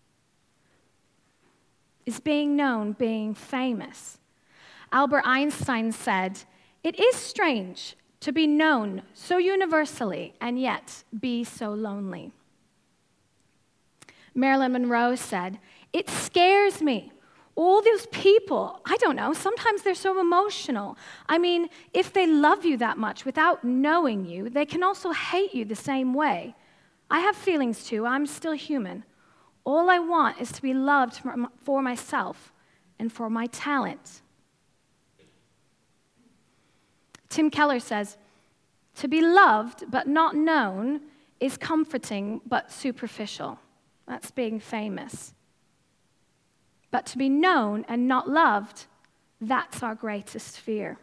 Is 2.07 2.19
being 2.19 2.55
known 2.55 2.93
being 2.93 3.35
famous? 3.35 4.17
Albert 4.91 5.21
Einstein 5.23 5.91
said, 5.91 6.39
It 6.83 6.99
is 6.99 7.15
strange 7.15 7.95
to 8.21 8.31
be 8.31 8.47
known 8.47 9.03
so 9.13 9.37
universally 9.37 10.33
and 10.41 10.59
yet 10.59 11.03
be 11.19 11.43
so 11.43 11.69
lonely. 11.69 12.31
Marilyn 14.35 14.73
Monroe 14.73 15.15
said, 15.15 15.59
It 15.91 16.09
scares 16.09 16.81
me. 16.81 17.11
All 17.55 17.83
those 17.83 18.07
people, 18.07 18.79
I 18.83 18.97
don't 18.97 19.15
know, 19.15 19.33
sometimes 19.33 19.83
they're 19.83 19.93
so 19.93 20.19
emotional. 20.19 20.97
I 21.29 21.37
mean, 21.37 21.69
if 21.93 22.11
they 22.11 22.25
love 22.25 22.65
you 22.65 22.77
that 22.77 22.97
much 22.97 23.25
without 23.25 23.63
knowing 23.63 24.25
you, 24.25 24.49
they 24.49 24.65
can 24.65 24.81
also 24.81 25.11
hate 25.11 25.53
you 25.53 25.63
the 25.63 25.75
same 25.75 26.15
way. 26.15 26.55
I 27.11 27.19
have 27.19 27.35
feelings 27.35 27.85
too, 27.85 28.07
I'm 28.07 28.25
still 28.25 28.53
human. 28.53 29.03
All 29.65 29.89
I 29.89 29.99
want 29.99 30.41
is 30.41 30.51
to 30.53 30.61
be 30.63 30.73
loved 30.73 31.21
for 31.61 31.81
myself 31.81 32.51
and 32.97 33.11
for 33.11 33.29
my 33.29 33.45
talent. 33.47 34.21
Tim 37.29 37.49
Keller 37.49 37.79
says, 37.79 38.17
To 38.95 39.07
be 39.07 39.21
loved 39.21 39.91
but 39.91 40.07
not 40.07 40.35
known 40.35 41.01
is 41.39 41.55
comforting 41.57 42.41
but 42.47 42.71
superficial. 42.71 43.59
That's 44.07 44.31
being 44.31 44.59
famous. 44.59 45.33
But 46.91 47.05
to 47.07 47.17
be 47.17 47.29
known 47.29 47.85
and 47.87 48.07
not 48.07 48.29
loved, 48.29 48.85
that's 49.41 49.81
our 49.81 49.95
greatest 49.95 50.59
fear. 50.59 50.97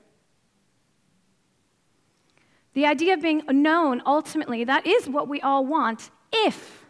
The 2.74 2.86
idea 2.86 3.14
of 3.14 3.22
being 3.22 3.42
known, 3.48 4.00
ultimately, 4.06 4.64
that 4.64 4.86
is 4.86 5.08
what 5.08 5.28
we 5.28 5.40
all 5.40 5.66
want 5.66 6.10
if, 6.32 6.84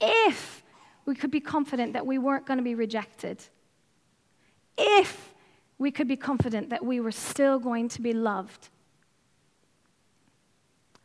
if 0.00 0.62
we 1.04 1.14
could 1.14 1.30
be 1.30 1.40
confident 1.40 1.92
that 1.94 2.06
we 2.06 2.18
weren't 2.18 2.46
going 2.46 2.58
to 2.58 2.64
be 2.64 2.76
rejected. 2.76 3.42
If 4.78 5.34
we 5.78 5.90
could 5.90 6.06
be 6.06 6.16
confident 6.16 6.70
that 6.70 6.84
we 6.84 7.00
were 7.00 7.12
still 7.12 7.58
going 7.58 7.88
to 7.90 8.00
be 8.00 8.12
loved. 8.12 8.68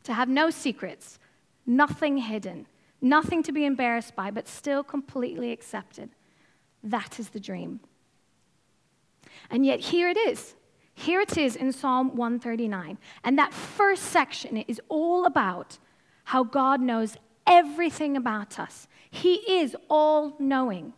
To 0.04 0.14
have 0.14 0.30
no 0.30 0.50
secrets, 0.50 1.18
nothing 1.66 2.18
hidden, 2.18 2.68
nothing 3.02 3.44
to 3.44 3.52
be 3.52 3.66
embarrassed 3.66 4.16
by, 4.16 4.32
but 4.32 4.48
still 4.48 4.84
completely 4.84 5.52
accepted. 5.52 6.10
That 6.84 7.20
is 7.20 7.30
the 7.30 7.40
dream. 7.40 7.80
And 9.50 9.66
yet, 9.66 9.80
here 9.80 10.10
it 10.10 10.18
is. 10.18 10.56
Here 10.94 11.22
it 11.22 11.38
is 11.38 11.56
in 11.56 11.72
Psalm 11.72 12.16
139. 12.16 12.98
And 13.24 13.38
that 13.38 13.54
first 13.54 14.04
section 14.04 14.58
is 14.58 14.82
all 14.90 15.26
about 15.26 15.78
how 16.26 16.44
God 16.44 16.82
knows 16.82 17.16
everything 17.48 18.18
about 18.18 18.60
us. 18.60 18.88
He 19.10 19.36
is 19.50 19.76
all 19.90 20.36
knowing. 20.40 20.94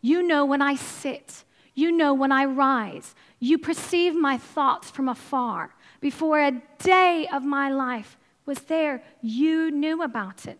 You 0.00 0.22
know 0.22 0.44
when 0.44 0.62
I 0.62 0.76
sit, 0.76 1.44
you 1.74 1.92
know 1.92 2.14
when 2.14 2.32
I 2.32 2.46
rise. 2.46 3.14
You 3.38 3.58
perceive 3.58 4.14
my 4.14 4.38
thoughts 4.38 4.90
from 4.90 5.08
afar. 5.08 5.74
Before 6.00 6.40
a 6.40 6.62
day 6.78 7.28
of 7.32 7.44
my 7.44 7.70
life 7.70 8.16
was 8.46 8.60
there, 8.60 9.02
you 9.20 9.70
knew 9.70 10.02
about 10.02 10.46
it 10.46 10.58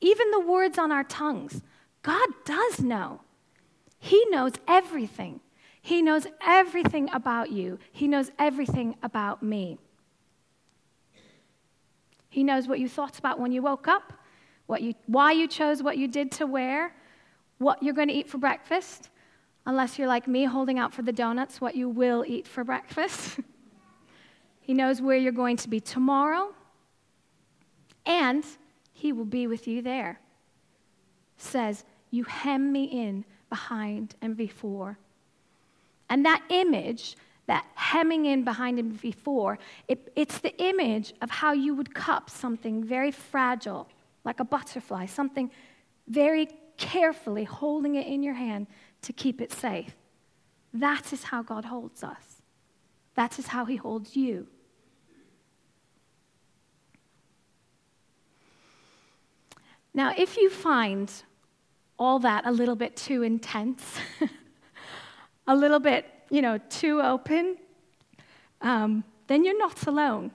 even 0.00 0.30
the 0.30 0.40
words 0.40 0.78
on 0.78 0.92
our 0.92 1.04
tongues. 1.04 1.62
God 2.02 2.28
does 2.44 2.80
know. 2.80 3.22
He 3.98 4.24
knows 4.30 4.52
everything. 4.66 5.40
He 5.82 6.02
knows 6.02 6.26
everything 6.46 7.08
about 7.12 7.50
you. 7.50 7.78
He 7.92 8.08
knows 8.08 8.30
everything 8.38 8.96
about 9.02 9.42
me. 9.42 9.78
He 12.28 12.44
knows 12.44 12.68
what 12.68 12.78
you 12.78 12.88
thought 12.88 13.18
about 13.18 13.40
when 13.40 13.52
you 13.52 13.62
woke 13.62 13.88
up, 13.88 14.12
what 14.66 14.82
you, 14.82 14.94
why 15.06 15.32
you 15.32 15.48
chose 15.48 15.82
what 15.82 15.96
you 15.96 16.06
did 16.06 16.30
to 16.32 16.46
wear, 16.46 16.94
what 17.58 17.82
you're 17.82 17.94
going 17.94 18.08
to 18.08 18.14
eat 18.14 18.28
for 18.28 18.38
breakfast, 18.38 19.10
unless 19.66 19.98
you're 19.98 20.08
like 20.08 20.28
me 20.28 20.44
holding 20.44 20.78
out 20.78 20.92
for 20.92 21.02
the 21.02 21.12
donuts, 21.12 21.60
what 21.60 21.74
you 21.74 21.88
will 21.88 22.24
eat 22.26 22.46
for 22.46 22.64
breakfast. 22.64 23.40
he 24.60 24.74
knows 24.74 25.00
where 25.00 25.16
you're 25.16 25.32
going 25.32 25.56
to 25.56 25.68
be 25.68 25.80
tomorrow. 25.80 26.54
And 28.06 28.44
he 28.98 29.12
will 29.12 29.24
be 29.24 29.46
with 29.46 29.68
you 29.68 29.80
there. 29.80 30.18
Says, 31.36 31.84
You 32.10 32.24
hem 32.24 32.72
me 32.72 32.84
in 32.84 33.24
behind 33.48 34.16
and 34.20 34.36
before. 34.36 34.98
And 36.10 36.24
that 36.24 36.42
image, 36.48 37.16
that 37.46 37.64
hemming 37.76 38.26
in 38.26 38.42
behind 38.42 38.80
and 38.80 39.00
before, 39.00 39.60
it, 39.86 40.12
it's 40.16 40.38
the 40.40 40.56
image 40.60 41.14
of 41.22 41.30
how 41.30 41.52
you 41.52 41.74
would 41.76 41.94
cup 41.94 42.28
something 42.28 42.82
very 42.82 43.12
fragile, 43.12 43.88
like 44.24 44.40
a 44.40 44.44
butterfly, 44.44 45.06
something 45.06 45.48
very 46.08 46.48
carefully 46.76 47.44
holding 47.44 47.94
it 47.94 48.06
in 48.06 48.24
your 48.24 48.34
hand 48.34 48.66
to 49.02 49.12
keep 49.12 49.40
it 49.40 49.52
safe. 49.52 49.94
That 50.74 51.12
is 51.12 51.22
how 51.22 51.42
God 51.42 51.64
holds 51.64 52.02
us. 52.02 52.42
That 53.14 53.38
is 53.38 53.46
how 53.46 53.64
He 53.64 53.76
holds 53.76 54.16
you. 54.16 54.48
Now, 59.98 60.14
if 60.16 60.36
you 60.36 60.48
find 60.48 61.12
all 61.98 62.20
that 62.20 62.46
a 62.46 62.52
little 62.52 62.76
bit 62.76 62.94
too 62.94 63.24
intense, 63.24 63.82
a 65.48 65.56
little 65.56 65.80
bit, 65.80 66.06
you 66.30 66.40
know, 66.40 66.58
too 66.70 67.02
open, 67.02 67.56
um, 68.60 69.02
then 69.26 69.44
you're 69.44 69.58
not 69.58 69.88
alone. 69.88 70.30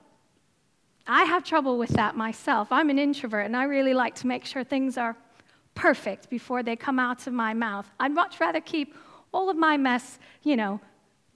I 1.07 1.23
have 1.23 1.45
trouble 1.45 1.77
with 1.77 1.91
that 1.91 2.17
myself. 2.17 2.73
I'm 2.73 2.89
an 2.89 2.99
introvert, 2.99 3.45
and 3.45 3.55
I 3.55 3.63
really 3.63 3.93
like 3.93 4.15
to 4.15 4.27
make 4.27 4.43
sure 4.43 4.65
things 4.65 4.97
are 4.97 5.15
perfect 5.75 6.29
before 6.29 6.61
they 6.61 6.75
come 6.75 6.99
out 6.99 7.25
of 7.25 7.31
my 7.31 7.53
mouth. 7.53 7.89
I'd 8.01 8.11
much 8.11 8.41
rather 8.41 8.59
keep 8.59 8.93
all 9.33 9.49
of 9.49 9.55
my 9.55 9.77
mess, 9.77 10.19
you 10.41 10.57
know, 10.57 10.81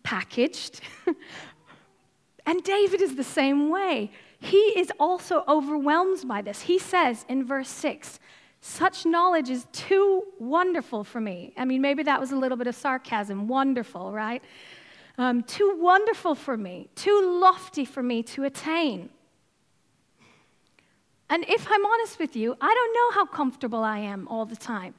packaged. 0.04 0.82
and 2.46 2.62
David 2.62 3.00
is 3.00 3.16
the 3.16 3.24
same 3.24 3.70
way 3.70 4.12
he 4.40 4.58
is 4.58 4.92
also 5.00 5.44
overwhelmed 5.48 6.28
by 6.28 6.42
this. 6.42 6.62
He 6.62 6.78
says 6.80 7.26
in 7.28 7.44
verse 7.46 7.70
6, 7.70 8.20
such 8.62 9.06
knowledge 9.06 9.50
is 9.50 9.66
too 9.72 10.24
wonderful 10.40 11.04
for 11.04 11.22
me. 11.22 11.54
I 11.58 11.66
mean, 11.66 11.82
maybe 11.82 12.04
that 12.04 12.20
was 12.20 12.32
a 12.32 12.36
little 12.36 12.58
bit 12.58 12.68
of 12.68 12.76
sarcasm. 12.76 13.48
Wonderful, 13.48 14.12
right? 14.12 14.44
Um, 15.18 15.44
too 15.44 15.78
wonderful 15.80 16.36
for 16.36 16.58
me, 16.58 16.90
too 16.96 17.40
lofty 17.42 17.86
for 17.86 18.04
me 18.04 18.22
to 18.24 18.44
attain. 18.44 19.10
And 21.30 21.44
if 21.48 21.68
I'm 21.70 21.86
honest 21.86 22.20
with 22.20 22.36
you, 22.36 22.56
I 22.62 22.74
don't 22.74 22.94
know 22.94 23.20
how 23.20 23.26
comfortable 23.26 23.84
I 23.84 24.00
am 24.00 24.28
all 24.28 24.46
the 24.46 24.56
time 24.56 24.94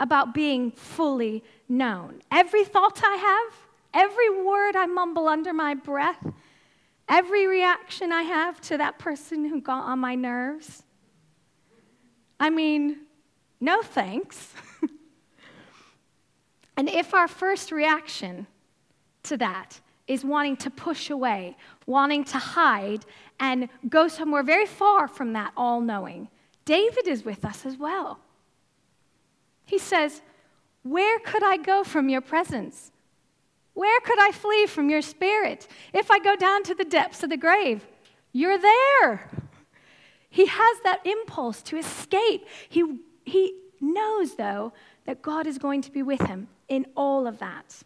about 0.00 0.34
being 0.34 0.72
fully 0.72 1.44
known. 1.68 2.22
Every 2.30 2.64
thought 2.64 3.00
I 3.04 3.16
have, 3.16 3.56
every 3.94 4.42
word 4.42 4.74
I 4.74 4.86
mumble 4.86 5.28
under 5.28 5.52
my 5.52 5.74
breath, 5.74 6.26
every 7.12 7.46
reaction 7.46 8.10
I 8.10 8.22
have 8.22 8.58
to 8.62 8.78
that 8.78 8.98
person 8.98 9.44
who 9.44 9.60
got 9.60 9.84
on 9.84 9.98
my 9.98 10.14
nerves? 10.14 10.82
I 12.40 12.48
mean, 12.48 13.00
no 13.60 13.82
thanks. 13.82 14.54
and 16.76 16.88
if 16.88 17.12
our 17.12 17.28
first 17.28 17.70
reaction 17.70 18.46
to 19.24 19.36
that 19.36 19.78
is 20.06 20.24
wanting 20.24 20.56
to 20.56 20.70
push 20.70 21.10
away, 21.10 21.56
wanting 21.86 22.24
to 22.24 22.38
hide, 22.38 23.04
and 23.38 23.68
go 23.88 24.08
somewhere 24.08 24.42
very 24.42 24.66
far 24.66 25.06
from 25.06 25.34
that 25.34 25.52
all 25.54 25.80
knowing, 25.80 26.28
David 26.64 27.06
is 27.06 27.24
with 27.24 27.44
us 27.44 27.66
as 27.66 27.76
well. 27.76 28.20
He 29.66 29.78
says, 29.78 30.22
Where 30.82 31.18
could 31.18 31.42
I 31.42 31.58
go 31.58 31.84
from 31.84 32.08
your 32.08 32.20
presence? 32.22 32.91
Where 33.74 34.00
could 34.00 34.20
I 34.20 34.32
flee 34.32 34.66
from 34.66 34.90
your 34.90 35.02
spirit? 35.02 35.66
If 35.92 36.10
I 36.10 36.18
go 36.18 36.36
down 36.36 36.62
to 36.64 36.74
the 36.74 36.84
depths 36.84 37.22
of 37.22 37.30
the 37.30 37.36
grave, 37.36 37.86
you're 38.32 38.58
there. 38.58 39.30
He 40.28 40.46
has 40.46 40.76
that 40.84 41.04
impulse 41.06 41.62
to 41.62 41.76
escape. 41.76 42.46
He, 42.68 43.00
he 43.24 43.54
knows, 43.80 44.36
though, 44.36 44.72
that 45.06 45.22
God 45.22 45.46
is 45.46 45.58
going 45.58 45.82
to 45.82 45.90
be 45.90 46.02
with 46.02 46.22
him 46.22 46.48
in 46.68 46.86
all 46.96 47.26
of 47.26 47.38
that. 47.38 47.82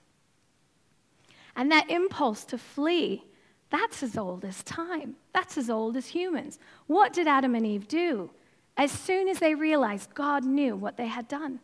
And 1.57 1.73
that 1.73 1.91
impulse 1.91 2.45
to 2.47 2.59
flee, 2.59 3.25
that's 3.71 4.03
as 4.03 4.17
old 4.17 4.45
as 4.45 4.63
time. 4.63 5.17
That's 5.33 5.57
as 5.57 5.71
old 5.71 5.97
as 5.97 6.07
humans. 6.07 6.59
What 6.87 7.13
did 7.13 7.27
Adam 7.27 7.55
and 7.55 7.67
Eve 7.67 7.89
do? 7.89 8.31
As 8.77 8.93
soon 8.93 9.29
as 9.29 9.39
they 9.39 9.55
realized 9.55 10.15
God 10.15 10.45
knew 10.45 10.77
what 10.77 10.97
they 10.97 11.07
had 11.07 11.27
done, 11.29 11.61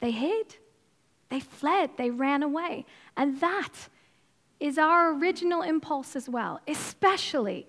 they 0.00 0.10
hid, 0.10 0.56
they 1.28 1.40
fled, 1.40 1.90
they 1.96 2.10
ran 2.10 2.42
away. 2.42 2.86
And 3.16 3.40
that 3.40 3.88
is 4.60 4.78
our 4.78 5.12
original 5.12 5.62
impulse 5.62 6.16
as 6.16 6.28
well, 6.28 6.60
especially 6.66 7.66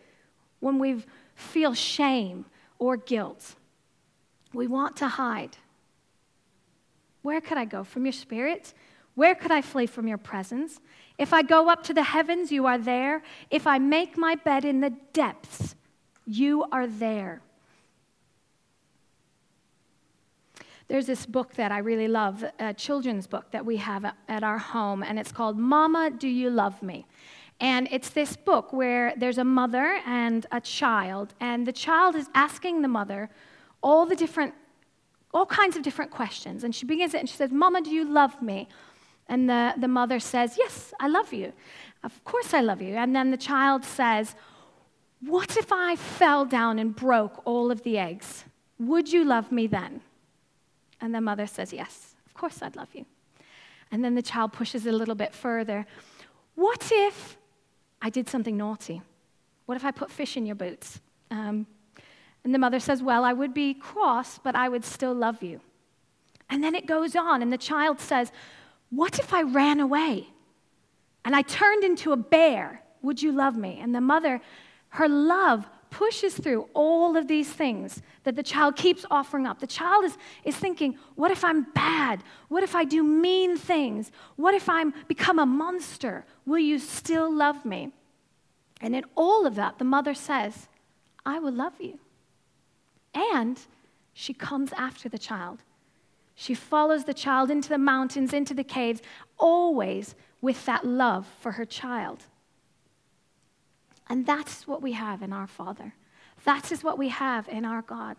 when 0.59 0.79
we 0.79 1.03
feel 1.35 1.73
shame 1.73 2.45
or 2.79 2.97
guilt. 2.97 3.55
We 4.53 4.67
want 4.67 4.95
to 4.97 5.07
hide. 5.07 5.57
Where 7.23 7.41
could 7.41 7.57
I 7.57 7.65
go 7.65 7.83
from 7.83 8.05
your 8.05 8.13
spirit? 8.13 8.73
Where 9.15 9.35
could 9.35 9.51
I 9.51 9.61
flee 9.61 9.85
from 9.85 10.07
your 10.07 10.17
presence? 10.17 10.79
If 11.17 11.33
I 11.33 11.41
go 11.41 11.69
up 11.69 11.83
to 11.83 11.93
the 11.93 12.03
heavens, 12.03 12.51
you 12.51 12.65
are 12.65 12.77
there. 12.77 13.23
If 13.49 13.67
I 13.67 13.77
make 13.79 14.17
my 14.17 14.35
bed 14.35 14.65
in 14.65 14.81
the 14.81 14.93
depths, 15.13 15.75
you 16.25 16.65
are 16.71 16.87
there. 16.87 17.41
There's 20.87 21.05
this 21.05 21.25
book 21.25 21.53
that 21.55 21.71
I 21.71 21.79
really 21.79 22.07
love, 22.07 22.43
a 22.59 22.73
children's 22.73 23.27
book 23.27 23.51
that 23.51 23.65
we 23.65 23.77
have 23.77 24.05
at 24.27 24.43
our 24.43 24.57
home, 24.57 25.01
and 25.01 25.17
it's 25.17 25.31
called 25.31 25.57
Mama, 25.57 26.11
Do 26.11 26.27
You 26.27 26.49
Love 26.49 26.83
Me? 26.83 27.05
And 27.59 27.87
it's 27.91 28.09
this 28.09 28.35
book 28.35 28.73
where 28.73 29.13
there's 29.15 29.37
a 29.37 29.43
mother 29.43 29.99
and 30.05 30.45
a 30.51 30.59
child, 30.59 31.33
and 31.39 31.65
the 31.65 31.71
child 31.71 32.15
is 32.15 32.27
asking 32.33 32.81
the 32.81 32.87
mother 32.87 33.29
all 33.81 34.05
the 34.05 34.15
different, 34.15 34.53
all 35.33 35.45
kinds 35.45 35.75
of 35.75 35.83
different 35.83 36.11
questions. 36.11 36.63
And 36.63 36.75
she 36.75 36.85
begins 36.85 37.13
it 37.13 37.19
and 37.19 37.29
she 37.29 37.35
says, 37.35 37.51
Mama, 37.51 37.81
do 37.81 37.91
you 37.91 38.05
love 38.05 38.41
me? 38.41 38.67
And 39.27 39.49
the, 39.49 39.73
the 39.77 39.87
mother 39.87 40.19
says, 40.19 40.55
Yes, 40.57 40.93
I 40.99 41.07
love 41.07 41.31
you. 41.33 41.53
Of 42.03 42.23
course 42.23 42.53
I 42.53 42.61
love 42.61 42.81
you. 42.81 42.95
And 42.95 43.15
then 43.15 43.31
the 43.31 43.37
child 43.37 43.85
says, 43.85 44.35
What 45.21 45.55
if 45.57 45.71
I 45.71 45.95
fell 45.95 46.45
down 46.45 46.79
and 46.79 46.95
broke 46.95 47.41
all 47.45 47.71
of 47.71 47.83
the 47.83 47.97
eggs? 47.97 48.45
Would 48.79 49.11
you 49.11 49.23
love 49.23 49.51
me 49.51 49.67
then? 49.67 50.01
And 51.03 51.13
the 51.13 51.19
mother 51.19 51.45
says, 51.45 51.73
Yes, 51.73 52.15
of 52.25 52.33
course 52.33 52.61
I'd 52.61 52.77
love 52.77 52.87
you. 52.93 53.05
And 53.91 54.03
then 54.03 54.15
the 54.15 54.21
child 54.21 54.53
pushes 54.53 54.85
it 54.85 54.93
a 54.93 54.97
little 54.97 55.15
bit 55.15 55.33
further. 55.33 55.85
What 56.55 56.89
if 56.93 57.37
I 58.01 58.09
did 58.09 58.29
something 58.29 58.55
naughty? 58.55 59.01
What 59.65 59.75
if 59.75 59.83
I 59.83 59.91
put 59.91 60.09
fish 60.09 60.37
in 60.37 60.45
your 60.45 60.55
boots? 60.55 61.01
Um, 61.29 61.67
and 62.45 62.53
the 62.53 62.59
mother 62.59 62.79
says, 62.79 63.03
Well, 63.03 63.25
I 63.25 63.33
would 63.33 63.53
be 63.53 63.73
cross, 63.73 64.39
but 64.39 64.55
I 64.55 64.69
would 64.69 64.85
still 64.85 65.13
love 65.13 65.43
you. 65.43 65.59
And 66.49 66.63
then 66.63 66.73
it 66.73 66.85
goes 66.85 67.17
on, 67.17 67.41
and 67.41 67.51
the 67.51 67.57
child 67.57 67.99
says, 67.99 68.31
What 68.89 69.19
if 69.19 69.33
I 69.33 69.41
ran 69.41 69.81
away 69.81 70.29
and 71.25 71.35
I 71.35 71.41
turned 71.41 71.83
into 71.83 72.13
a 72.13 72.17
bear? 72.17 72.81
Would 73.01 73.21
you 73.21 73.33
love 73.33 73.57
me? 73.57 73.77
And 73.81 73.93
the 73.93 73.99
mother, 73.99 74.39
her 74.89 75.09
love 75.09 75.67
pushes 75.93 76.33
through 76.33 76.67
all 76.73 77.15
of 77.15 77.27
these 77.27 77.47
things 77.47 78.01
that 78.23 78.35
the 78.35 78.41
child 78.41 78.75
keeps 78.75 79.05
offering 79.11 79.45
up. 79.45 79.59
The 79.59 79.67
child 79.67 80.03
is, 80.03 80.17
is 80.43 80.55
thinking, 80.55 80.97
What 81.13 81.29
if 81.29 81.43
I'm 81.43 81.67
bad? 81.73 82.23
What 82.49 82.63
if 82.63 82.75
I 82.75 82.83
do 82.83 83.03
mean 83.03 83.57
things? 83.57 84.11
What 84.35 84.55
if 84.55 84.67
I 84.67 84.85
become 85.07 85.37
a 85.37 85.45
monster? 85.45 86.25
Will 86.47 86.57
you 86.57 86.79
still 86.79 87.31
love 87.31 87.63
me? 87.63 87.91
And 88.81 88.95
in 88.95 89.05
all 89.15 89.45
of 89.45 89.53
that, 89.55 89.77
the 89.77 89.85
mother 89.85 90.15
says, 90.15 90.67
I 91.25 91.37
will 91.37 91.53
love 91.53 91.79
you. 91.79 91.99
And 93.13 93.59
she 94.13 94.33
comes 94.33 94.73
after 94.73 95.07
the 95.07 95.19
child. 95.19 95.59
She 96.33 96.55
follows 96.55 97.03
the 97.05 97.13
child 97.13 97.51
into 97.51 97.69
the 97.69 97.77
mountains, 97.77 98.33
into 98.33 98.55
the 98.55 98.63
caves, 98.63 99.01
always 99.37 100.15
with 100.41 100.65
that 100.65 100.85
love 100.85 101.27
for 101.39 101.51
her 101.51 101.65
child. 101.65 102.25
And 104.13 104.27
that's 104.27 104.67
what 104.67 104.83
we 104.83 104.91
have 104.91 105.23
in 105.23 105.33
our 105.33 105.47
Father. 105.47 105.95
That 106.43 106.71
is 106.71 106.83
what 106.83 106.99
we 106.99 107.09
have 107.09 107.49
in 107.49 107.65
our 107.65 107.81
God. 107.81 108.15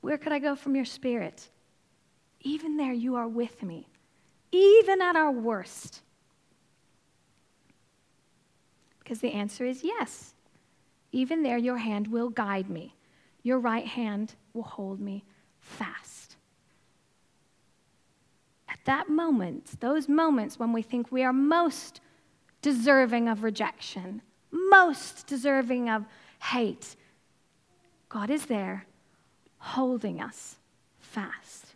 Where 0.00 0.18
could 0.18 0.32
I 0.32 0.40
go 0.40 0.56
from 0.56 0.74
your 0.74 0.84
spirit? 0.84 1.48
Even 2.40 2.76
there, 2.76 2.92
you 2.92 3.14
are 3.14 3.28
with 3.28 3.62
me, 3.62 3.86
even 4.50 5.00
at 5.00 5.14
our 5.14 5.30
worst. 5.30 6.02
Because 8.98 9.20
the 9.20 9.30
answer 9.30 9.64
is 9.64 9.84
yes. 9.84 10.34
Even 11.12 11.44
there, 11.44 11.58
your 11.58 11.78
hand 11.78 12.08
will 12.08 12.28
guide 12.28 12.68
me, 12.68 12.96
your 13.44 13.60
right 13.60 13.86
hand 13.86 14.34
will 14.52 14.64
hold 14.64 14.98
me 14.98 15.22
fast. 15.60 16.34
At 18.68 18.80
that 18.84 19.08
moment, 19.08 19.78
those 19.78 20.08
moments 20.08 20.58
when 20.58 20.72
we 20.72 20.82
think 20.82 21.12
we 21.12 21.22
are 21.22 21.32
most 21.32 22.00
deserving 22.62 23.28
of 23.28 23.42
rejection, 23.42 24.22
most 24.50 25.26
deserving 25.26 25.88
of 25.88 26.04
hate, 26.42 26.96
God 28.08 28.30
is 28.30 28.46
there 28.46 28.86
holding 29.58 30.20
us 30.20 30.56
fast. 31.00 31.74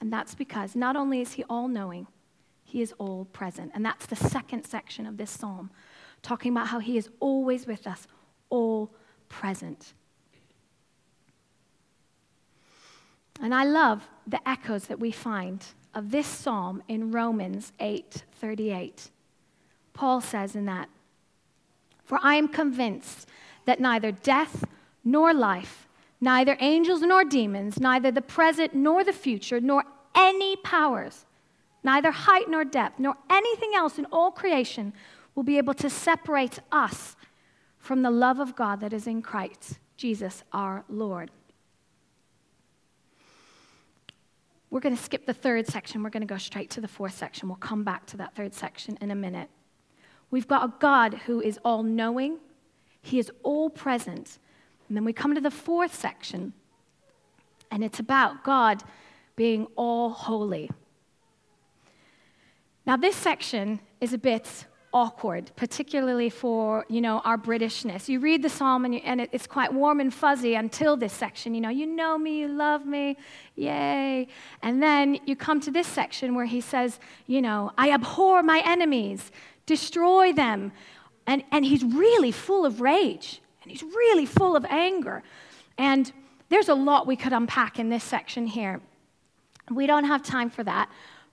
And 0.00 0.12
that's 0.12 0.34
because 0.34 0.76
not 0.76 0.96
only 0.96 1.20
is 1.20 1.32
He 1.32 1.44
all 1.44 1.68
knowing, 1.68 2.06
He 2.64 2.82
is 2.82 2.92
all 2.98 3.24
present. 3.26 3.72
And 3.74 3.84
that's 3.84 4.06
the 4.06 4.16
second 4.16 4.64
section 4.64 5.06
of 5.06 5.16
this 5.16 5.30
psalm, 5.30 5.70
talking 6.22 6.52
about 6.52 6.68
how 6.68 6.78
He 6.78 6.96
is 6.98 7.08
always 7.20 7.66
with 7.66 7.86
us, 7.86 8.06
all 8.50 8.92
present. 9.28 9.94
And 13.40 13.54
I 13.54 13.64
love 13.64 14.08
the 14.26 14.46
echoes 14.48 14.84
that 14.84 15.00
we 15.00 15.10
find 15.10 15.64
of 15.96 16.10
this 16.10 16.26
psalm 16.26 16.82
in 16.86 17.10
Romans 17.10 17.72
8:38. 17.80 19.10
Paul 19.94 20.20
says 20.20 20.54
in 20.54 20.66
that, 20.66 20.90
"For 22.04 22.20
I 22.22 22.34
am 22.34 22.48
convinced 22.48 23.26
that 23.64 23.80
neither 23.80 24.12
death 24.12 24.66
nor 25.02 25.32
life, 25.32 25.88
neither 26.20 26.58
angels 26.60 27.00
nor 27.00 27.24
demons, 27.24 27.80
neither 27.80 28.10
the 28.10 28.20
present 28.20 28.74
nor 28.74 29.02
the 29.04 29.12
future, 29.12 29.58
nor 29.58 29.84
any 30.14 30.56
powers, 30.56 31.24
neither 31.82 32.10
height 32.10 32.50
nor 32.50 32.64
depth, 32.64 33.00
nor 33.00 33.16
anything 33.30 33.74
else 33.74 33.98
in 33.98 34.04
all 34.12 34.30
creation 34.30 34.92
will 35.34 35.44
be 35.44 35.56
able 35.56 35.74
to 35.74 35.88
separate 35.88 36.58
us 36.70 37.16
from 37.78 38.02
the 38.02 38.10
love 38.10 38.38
of 38.38 38.54
God 38.54 38.80
that 38.80 38.92
is 38.92 39.06
in 39.06 39.22
Christ 39.22 39.78
Jesus 39.96 40.44
our 40.52 40.84
Lord." 40.90 41.30
We're 44.70 44.80
going 44.80 44.96
to 44.96 45.02
skip 45.02 45.26
the 45.26 45.34
third 45.34 45.66
section. 45.66 46.02
We're 46.02 46.10
going 46.10 46.26
to 46.26 46.26
go 46.26 46.38
straight 46.38 46.70
to 46.70 46.80
the 46.80 46.88
fourth 46.88 47.16
section. 47.16 47.48
We'll 47.48 47.56
come 47.56 47.84
back 47.84 48.06
to 48.06 48.16
that 48.18 48.34
third 48.34 48.54
section 48.54 48.98
in 49.00 49.10
a 49.10 49.14
minute. 49.14 49.48
We've 50.30 50.48
got 50.48 50.64
a 50.64 50.72
God 50.80 51.14
who 51.26 51.40
is 51.40 51.58
all 51.64 51.82
knowing, 51.82 52.38
He 53.00 53.18
is 53.18 53.30
all 53.42 53.70
present. 53.70 54.38
And 54.88 54.96
then 54.96 55.04
we 55.04 55.12
come 55.12 55.34
to 55.34 55.40
the 55.40 55.50
fourth 55.50 55.94
section, 55.94 56.52
and 57.70 57.82
it's 57.82 57.98
about 57.98 58.44
God 58.44 58.82
being 59.34 59.66
all 59.76 60.10
holy. 60.10 60.70
Now, 62.86 62.96
this 62.96 63.16
section 63.16 63.80
is 64.00 64.12
a 64.12 64.18
bit 64.18 64.66
awkward, 64.96 65.50
particularly 65.56 66.30
for, 66.30 66.86
you 66.88 67.02
know, 67.02 67.18
our 67.18 67.36
Britishness. 67.36 68.08
You 68.08 68.18
read 68.18 68.42
the 68.42 68.48
psalm 68.48 68.86
and, 68.86 68.94
you, 68.94 69.02
and 69.04 69.20
it, 69.20 69.28
it's 69.30 69.46
quite 69.46 69.70
warm 69.70 70.00
and 70.00 70.12
fuzzy 70.12 70.54
until 70.54 70.96
this 70.96 71.12
section. 71.12 71.54
You 71.54 71.60
know, 71.60 71.68
you 71.68 71.84
know 71.84 72.16
me, 72.16 72.38
you 72.40 72.48
love 72.48 72.86
me, 72.86 73.18
yay. 73.56 74.26
And 74.62 74.82
then 74.82 75.18
you 75.26 75.36
come 75.36 75.60
to 75.60 75.70
this 75.70 75.86
section 75.86 76.34
where 76.34 76.46
he 76.46 76.62
says, 76.62 76.98
you 77.26 77.42
know, 77.42 77.72
I 77.76 77.90
abhor 77.90 78.42
my 78.42 78.62
enemies, 78.64 79.30
destroy 79.66 80.32
them. 80.32 80.72
And, 81.26 81.44
and 81.52 81.66
he's 81.66 81.84
really 81.84 82.32
full 82.32 82.64
of 82.64 82.80
rage 82.80 83.42
and 83.62 83.70
he's 83.70 83.82
really 83.82 84.24
full 84.24 84.56
of 84.56 84.64
anger. 84.64 85.22
And 85.76 86.10
there's 86.48 86.70
a 86.70 86.74
lot 86.74 87.06
we 87.06 87.16
could 87.16 87.34
unpack 87.34 87.78
in 87.78 87.90
this 87.90 88.02
section 88.02 88.46
here. 88.46 88.80
We 89.70 89.86
don't 89.86 90.04
have 90.04 90.22
time 90.22 90.48
for 90.48 90.64
that, 90.64 90.88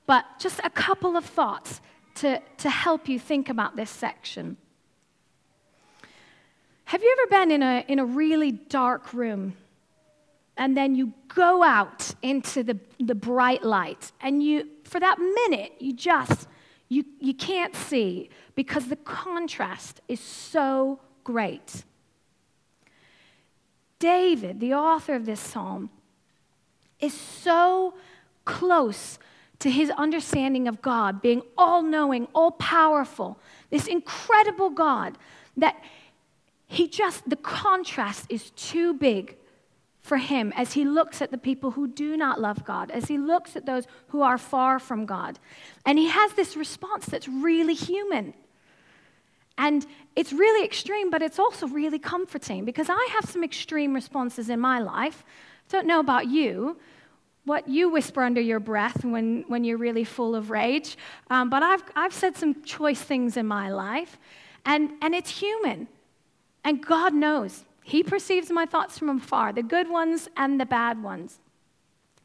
but 0.06 0.26
just 0.38 0.60
a 0.66 0.70
couple 0.70 1.16
of 1.16 1.24
thoughts 1.24 1.80
to, 2.16 2.42
to 2.58 2.70
help 2.70 3.10
you 3.10 3.20
think 3.20 3.50
about 3.50 3.76
this 3.76 3.90
section. 3.90 4.58
Have 6.86 7.02
you 7.02 7.16
ever 7.20 7.30
been 7.30 7.52
in 7.52 7.64
a, 7.64 7.86
in 7.88 8.00
a 8.00 8.06
really 8.06 8.52
dark 8.52 9.14
room 9.14 9.56
and 10.58 10.78
then 10.78 10.96
you 10.96 11.14
go 11.34 11.64
out 11.64 12.14
into 12.22 12.64
the, 12.64 12.80
the 13.00 13.16
bright 13.16 13.64
light 13.64 14.12
and 14.22 14.44
you, 14.44 14.68
for 14.84 15.00
that 15.00 15.18
minute, 15.18 15.74
you 15.80 15.94
just, 15.94 16.48
you, 16.90 17.04
you 17.20 17.34
can't 17.34 17.76
see 17.76 18.30
because 18.54 18.88
the 18.88 18.96
contrast 18.98 20.02
is 20.08 20.20
so 20.20 21.00
great. 21.24 21.84
David, 23.98 24.60
the 24.60 24.74
author 24.74 25.16
of 25.16 25.26
this 25.26 25.40
psalm, 25.40 25.90
is 27.00 27.14
so 27.14 27.96
close 28.46 29.18
to 29.64 29.72
his 29.72 29.90
understanding 29.92 30.68
of 30.68 30.82
God 30.82 31.22
being 31.22 31.42
all 31.58 31.82
knowing, 31.82 32.28
all 32.36 32.52
powerful, 32.52 33.40
this 33.70 33.88
incredible 33.88 34.70
God 34.70 35.18
that 35.56 35.82
he 36.68 36.86
just, 36.86 37.30
the 37.30 37.38
contrast 37.38 38.26
is 38.30 38.50
too 38.52 38.94
big 38.94 39.38
for 40.02 40.18
him 40.18 40.52
as 40.58 40.74
he 40.74 40.84
looks 40.84 41.22
at 41.22 41.32
the 41.32 41.38
people 41.38 41.72
who 41.72 41.88
do 41.88 42.18
not 42.18 42.42
love 42.42 42.66
God, 42.66 42.92
as 42.92 43.06
he 43.06 43.18
looks 43.18 43.56
at 43.56 43.66
those 43.66 43.88
who 44.10 44.22
are 44.22 44.38
far 44.38 44.80
from 44.80 45.06
God. 45.06 45.40
And 45.86 45.98
he 45.98 46.10
has 46.10 46.34
this 46.34 46.58
response 46.58 47.06
that's 47.06 47.30
really 47.30 47.74
human. 47.74 48.34
And 49.58 49.86
it's 50.18 50.34
really 50.34 50.66
extreme, 50.66 51.10
but 51.10 51.22
it's 51.22 51.40
also 51.40 51.68
really 51.68 52.00
comforting 52.00 52.66
because 52.66 52.88
I 52.90 53.10
have 53.14 53.30
some 53.30 53.46
extreme 53.46 53.94
responses 53.94 54.50
in 54.50 54.60
my 54.60 54.80
life. 54.80 55.24
Don't 55.70 55.88
know 55.88 56.02
about 56.02 56.28
you, 56.28 56.76
what 57.46 57.68
you 57.68 57.90
whisper 57.90 58.24
under 58.24 58.42
your 58.42 58.60
breath 58.60 59.04
when, 59.04 59.44
when 59.48 59.64
you're 59.64 59.78
really 59.78 60.04
full 60.04 60.36
of 60.36 60.50
rage, 60.50 60.98
um, 61.30 61.50
but 61.50 61.62
I've, 61.62 61.84
I've 61.96 62.14
said 62.14 62.38
some 62.38 62.64
choice 62.64 63.02
things 63.02 63.36
in 63.36 63.46
my 63.46 63.70
life, 63.70 64.18
and, 64.66 64.92
and 65.02 65.14
it's 65.14 65.30
human. 65.30 65.88
And 66.64 66.86
God 66.86 67.14
knows. 67.14 67.66
He 67.84 68.02
perceives 68.02 68.50
my 68.50 68.66
thoughts 68.66 68.98
from 68.98 69.10
afar, 69.10 69.52
the 69.52 69.64
good 69.64 69.90
ones 69.90 70.30
and 70.38 70.60
the 70.60 70.66
bad 70.66 71.04
ones. 71.04 71.40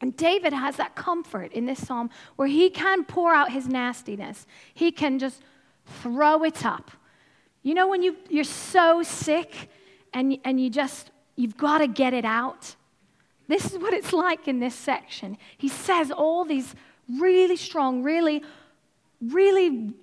And 0.01 0.15
David 0.15 0.53
has 0.53 0.77
that 0.77 0.95
comfort 0.95 1.51
in 1.51 1.65
this 1.65 1.85
psalm 1.85 2.09
where 2.37 2.47
he 2.47 2.69
can 2.69 3.03
pour 3.03 3.33
out 3.33 3.51
his 3.51 3.67
nastiness. 3.67 4.47
He 4.73 4.91
can 4.91 5.19
just 5.19 5.41
throw 6.01 6.43
it 6.43 6.65
up. 6.65 6.91
You 7.63 7.73
know, 7.73 7.89
when 7.89 8.01
you, 8.01 8.15
you're 8.29 8.45
so 8.45 9.03
sick 9.03 9.69
and, 10.13 10.37
and 10.45 10.61
you 10.61 10.69
just, 10.69 11.11
you've 11.35 11.57
got 11.57 11.79
to 11.79 11.87
get 11.87 12.13
it 12.13 12.23
out? 12.23 12.75
This 13.49 13.73
is 13.73 13.79
what 13.79 13.95
it's 13.95 14.13
like 14.13 14.47
in 14.47 14.59
this 14.59 14.75
section. 14.75 15.35
He 15.57 15.67
says 15.67 16.11
all 16.11 16.45
these 16.45 16.75
really 17.19 17.55
strong, 17.55 18.03
really, 18.03 18.43
really 19.19 19.95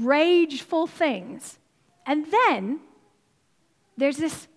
rageful 0.00 0.88
things. 0.88 1.60
And 2.04 2.26
then 2.26 2.80
there's 3.96 4.16
this 4.16 4.48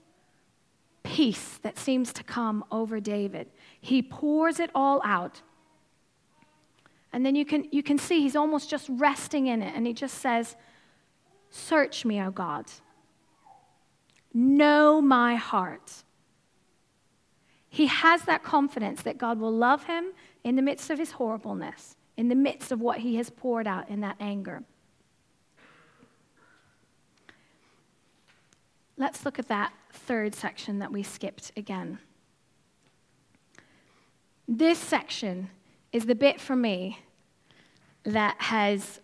peace 1.04 1.60
that 1.62 1.78
seems 1.78 2.12
to 2.14 2.24
come 2.24 2.66
over 2.72 3.00
David. 3.00 3.50
He 3.80 4.02
pours 4.02 4.60
it 4.60 4.72
all 4.74 5.00
out. 5.06 5.44
And 7.14 7.24
then 7.24 7.36
you 7.36 7.46
can, 7.46 7.68
you 7.72 7.84
can 7.84 8.00
see 8.00 8.22
he's 8.22 8.36
almost 8.36 8.68
just 8.68 8.90
resting 8.90 9.46
in 9.46 9.62
it. 9.62 9.76
And 9.76 9.86
he 9.86 9.94
just 9.94 10.18
says, 10.18 10.56
Search 11.52 12.04
me, 12.04 12.20
O 12.20 12.32
God. 12.32 12.66
Know 14.34 15.02
my 15.02 15.36
heart. 15.36 16.04
He 17.78 17.86
has 17.86 18.24
that 18.24 18.42
confidence 18.42 19.04
that 19.04 19.20
God 19.20 19.40
will 19.40 19.52
love 19.52 19.84
him 19.84 20.06
in 20.44 20.56
the 20.56 20.64
midst 20.64 20.90
of 20.90 20.98
his 20.98 21.12
horribleness, 21.12 21.96
in 22.18 22.28
the 22.28 22.34
midst 22.34 22.72
of 22.72 22.82
what 22.82 23.02
he 23.02 23.18
has 23.18 23.30
poured 23.30 23.68
out 23.68 23.88
in 23.88 24.00
that 24.00 24.16
anger. 24.20 24.64
Let's 28.98 29.24
look 29.26 29.38
at 29.38 29.48
that 29.50 29.74
third 29.94 30.34
section 30.34 30.80
that 30.80 30.92
we 30.92 31.04
skipped 31.04 31.52
again. 31.56 32.00
This 34.48 34.80
section 34.80 35.52
is 35.94 36.08
the 36.08 36.16
bit 36.16 36.42
for 36.42 36.56
me 36.56 36.98
that 38.06 38.38
has 38.40 39.02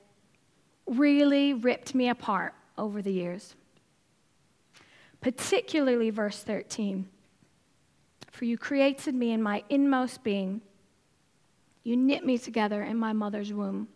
really 0.88 1.54
ripped 1.54 1.94
me 1.94 2.10
apart 2.10 2.56
over 2.76 3.04
the 3.04 3.14
years. 3.14 3.54
Particularly 5.22 6.10
verse 6.10 6.42
13. 6.42 7.08
For 8.34 8.46
you 8.46 8.58
created 8.58 9.14
me 9.14 9.32
in 9.32 9.44
my 9.44 9.64
inmost 9.70 10.24
being, 10.24 10.62
you 11.84 11.96
knit 11.96 12.26
me 12.26 12.40
together 12.40 12.82
in 12.82 12.98
my 12.98 13.14
mother's 13.14 13.54
womb. 13.54 13.88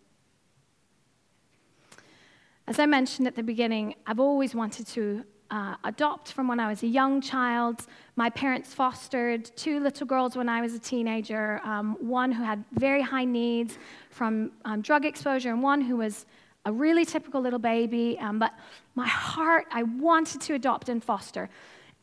As 2.68 2.78
I 2.78 2.86
mentioned 2.86 3.26
at 3.26 3.34
the 3.34 3.42
beginning, 3.42 3.96
I've 4.06 4.20
always 4.20 4.54
wanted 4.54 4.86
to 4.88 5.24
uh, 5.50 5.74
adopt 5.82 6.30
from 6.30 6.46
when 6.46 6.60
I 6.60 6.68
was 6.68 6.84
a 6.84 6.86
young 6.86 7.20
child. 7.20 7.86
My 8.14 8.30
parents 8.30 8.72
fostered 8.72 9.50
two 9.56 9.80
little 9.80 10.06
girls 10.06 10.36
when 10.36 10.48
I 10.48 10.60
was 10.60 10.72
a 10.72 10.78
teenager 10.78 11.60
um, 11.64 11.96
one 11.98 12.30
who 12.30 12.44
had 12.44 12.64
very 12.74 13.02
high 13.02 13.24
needs 13.24 13.76
from 14.10 14.52
um, 14.64 14.82
drug 14.82 15.04
exposure, 15.04 15.50
and 15.50 15.64
one 15.64 15.80
who 15.80 15.96
was 15.96 16.26
a 16.64 16.70
really 16.70 17.04
typical 17.04 17.40
little 17.40 17.58
baby. 17.58 18.16
Um, 18.20 18.38
but 18.38 18.54
my 18.94 19.08
heart, 19.08 19.64
I 19.72 19.82
wanted 19.82 20.40
to 20.42 20.54
adopt 20.54 20.88
and 20.90 21.02
foster. 21.02 21.50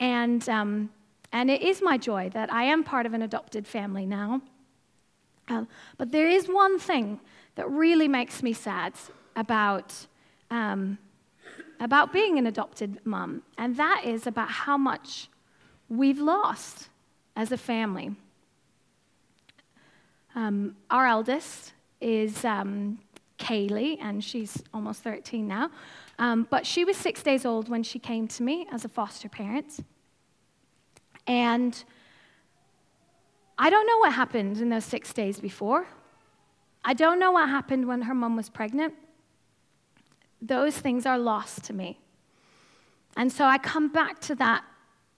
And, 0.01 0.49
um, 0.49 0.89
and 1.35 1.51
it 1.51 1.61
is 1.61 1.81
my 1.81 1.97
joy 1.97 2.29
that 2.29 2.51
I 2.51 2.63
am 2.63 2.81
part 2.81 3.05
of 3.05 3.13
an 3.13 3.21
adopted 3.21 3.67
family 3.67 4.05
now. 4.05 4.41
Uh, 5.49 5.65
but 5.97 6.13
there 6.13 6.29
is 6.29 6.47
one 6.47 6.79
thing 6.79 7.19
that 7.55 7.69
really 7.69 8.07
makes 8.07 8.41
me 8.41 8.53
sad 8.53 8.93
about 9.35 9.93
um, 10.49 10.97
about 11.81 12.13
being 12.13 12.37
an 12.37 12.47
adopted 12.47 13.01
mum, 13.03 13.43
and 13.57 13.75
that 13.75 14.03
is 14.05 14.25
about 14.25 14.49
how 14.49 14.77
much 14.77 15.29
we've 15.89 16.19
lost 16.19 16.87
as 17.35 17.51
a 17.51 17.57
family. 17.57 18.15
Um, 20.35 20.77
our 20.89 21.05
eldest 21.05 21.73
is 21.99 22.45
um, 22.45 22.99
Kaylee, 23.39 23.97
and 23.99 24.23
she's 24.23 24.63
almost 24.73 25.03
13 25.03 25.45
now. 25.45 25.69
Um, 26.17 26.47
but 26.49 26.65
she 26.65 26.85
was 26.85 26.95
six 26.95 27.21
days 27.21 27.45
old 27.45 27.67
when 27.67 27.83
she 27.83 27.99
came 27.99 28.25
to 28.29 28.43
me 28.43 28.67
as 28.71 28.85
a 28.85 28.89
foster 28.89 29.27
parent. 29.27 29.81
And 31.27 31.83
I 33.57 33.69
don't 33.69 33.87
know 33.87 33.97
what 33.99 34.13
happened 34.13 34.57
in 34.57 34.69
those 34.69 34.85
six 34.85 35.13
days 35.13 35.39
before. 35.39 35.87
I 36.83 36.93
don't 36.93 37.19
know 37.19 37.31
what 37.31 37.49
happened 37.49 37.87
when 37.87 38.03
her 38.03 38.13
mom 38.13 38.35
was 38.35 38.49
pregnant 38.49 38.93
those 40.47 40.77
things 40.77 41.05
are 41.05 41.17
lost 41.17 41.63
to 41.65 41.73
me. 41.73 41.99
And 43.17 43.31
so 43.31 43.45
I 43.45 43.57
come 43.57 43.91
back 43.91 44.19
to 44.21 44.35
that 44.35 44.63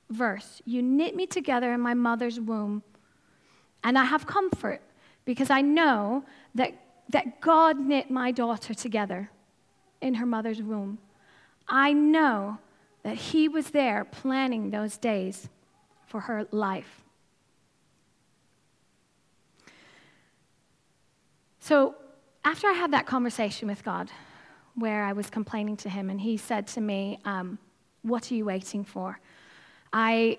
verse 0.10 0.62
You 0.66 0.82
knit 0.82 1.16
me 1.16 1.26
together 1.26 1.74
in 1.74 1.82
my 1.82 1.94
mother's 1.94 2.40
womb, 2.40 2.84
and 3.84 3.98
I 3.98 4.06
have 4.06 4.26
comfort 4.26 4.82
because 5.26 5.50
I 5.50 5.62
know 5.62 6.24
that, 6.56 6.74
that 7.10 7.42
God 7.42 7.80
knit 7.80 8.10
my 8.10 8.32
daughter 8.32 8.74
together 8.74 9.30
in 10.02 10.16
her 10.16 10.26
mother's 10.26 10.62
womb. 10.62 11.00
I 11.68 11.92
know 11.92 12.60
that 13.04 13.16
He 13.16 13.48
was 13.48 13.72
there 13.72 14.06
planning 14.06 14.70
those 14.70 14.98
days 14.98 15.50
for 16.08 16.22
her 16.22 16.48
life. 16.52 17.04
So, 21.60 21.96
after 22.44 22.68
I 22.68 22.74
had 22.74 22.92
that 22.94 23.06
conversation 23.06 23.68
with 23.68 23.84
God, 23.84 24.10
where 24.76 25.04
I 25.04 25.12
was 25.12 25.30
complaining 25.30 25.76
to 25.78 25.90
him, 25.90 26.10
and 26.10 26.22
he 26.22 26.38
said 26.38 26.66
to 26.68 26.82
me, 26.82 27.20
um, 27.26 27.60
What 28.04 28.32
are 28.32 28.36
you 28.36 28.46
waiting 28.46 28.86
for? 28.86 29.20
I 29.92 30.38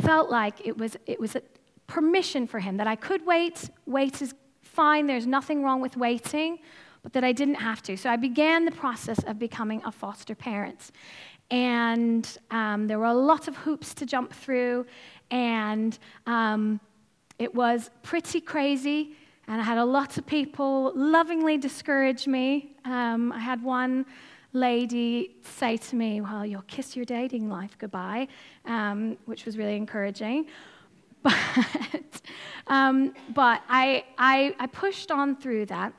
felt 0.00 0.30
like 0.30 0.66
it 0.66 0.76
was, 0.78 0.96
it 1.06 1.20
was 1.20 1.36
a 1.36 1.42
permission 1.86 2.46
for 2.46 2.58
him 2.58 2.78
that 2.78 2.86
I 2.86 2.96
could 2.96 3.26
wait. 3.26 3.68
Wait 3.86 4.22
is 4.22 4.34
fine, 4.62 5.06
there's 5.06 5.26
nothing 5.26 5.62
wrong 5.62 5.82
with 5.82 5.96
waiting, 5.96 6.58
but 7.02 7.12
that 7.12 7.24
I 7.24 7.32
didn't 7.32 7.56
have 7.56 7.82
to. 7.82 7.96
So 7.96 8.08
I 8.08 8.16
began 8.16 8.64
the 8.64 8.70
process 8.70 9.22
of 9.24 9.38
becoming 9.38 9.82
a 9.84 9.92
foster 9.92 10.34
parent. 10.34 10.90
And 11.52 12.26
um, 12.50 12.86
there 12.86 12.98
were 12.98 13.04
a 13.04 13.14
lot 13.14 13.46
of 13.46 13.56
hoops 13.56 13.92
to 13.94 14.06
jump 14.06 14.32
through, 14.32 14.86
and 15.30 15.96
um, 16.26 16.80
it 17.38 17.54
was 17.54 17.90
pretty 18.02 18.40
crazy. 18.40 19.14
And 19.46 19.60
I 19.60 19.64
had 19.64 19.76
a 19.76 19.84
lot 19.84 20.16
of 20.16 20.26
people 20.26 20.92
lovingly 20.94 21.58
discourage 21.58 22.26
me. 22.26 22.74
Um, 22.86 23.32
I 23.32 23.38
had 23.38 23.62
one 23.62 24.06
lady 24.54 25.36
say 25.42 25.76
to 25.76 25.96
me, 25.96 26.22
Well, 26.22 26.46
you'll 26.46 26.62
kiss 26.62 26.96
your 26.96 27.04
dating 27.04 27.50
life 27.50 27.76
goodbye, 27.78 28.28
um, 28.64 29.18
which 29.26 29.44
was 29.44 29.58
really 29.58 29.76
encouraging. 29.76 30.46
But, 31.22 32.20
um, 32.66 33.14
but 33.32 33.62
I, 33.68 34.04
I, 34.18 34.56
I 34.58 34.66
pushed 34.66 35.12
on 35.12 35.36
through 35.36 35.66
that. 35.66 35.92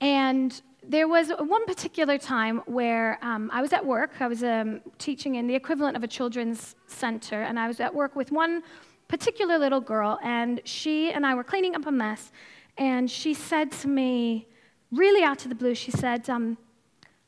And 0.00 0.60
there 0.84 1.06
was 1.06 1.30
one 1.38 1.64
particular 1.64 2.18
time 2.18 2.62
where 2.66 3.18
um, 3.22 3.50
I 3.52 3.62
was 3.62 3.72
at 3.72 3.84
work. 3.84 4.20
I 4.20 4.26
was 4.26 4.42
um, 4.42 4.80
teaching 4.98 5.36
in 5.36 5.46
the 5.46 5.54
equivalent 5.54 5.96
of 5.96 6.02
a 6.02 6.08
children's 6.08 6.74
center, 6.86 7.42
and 7.42 7.58
I 7.58 7.68
was 7.68 7.80
at 7.80 7.94
work 7.94 8.16
with 8.16 8.32
one 8.32 8.62
particular 9.08 9.58
little 9.58 9.80
girl, 9.80 10.18
and 10.22 10.60
she 10.64 11.12
and 11.12 11.24
I 11.24 11.34
were 11.34 11.44
cleaning 11.44 11.76
up 11.76 11.86
a 11.86 11.92
mess, 11.92 12.32
and 12.78 13.10
she 13.10 13.34
said 13.34 13.70
to 13.72 13.88
me, 13.88 14.48
really 14.90 15.22
out 15.22 15.42
of 15.44 15.48
the 15.50 15.54
blue, 15.54 15.74
she 15.74 15.90
said, 15.90 16.28
um, 16.28 16.58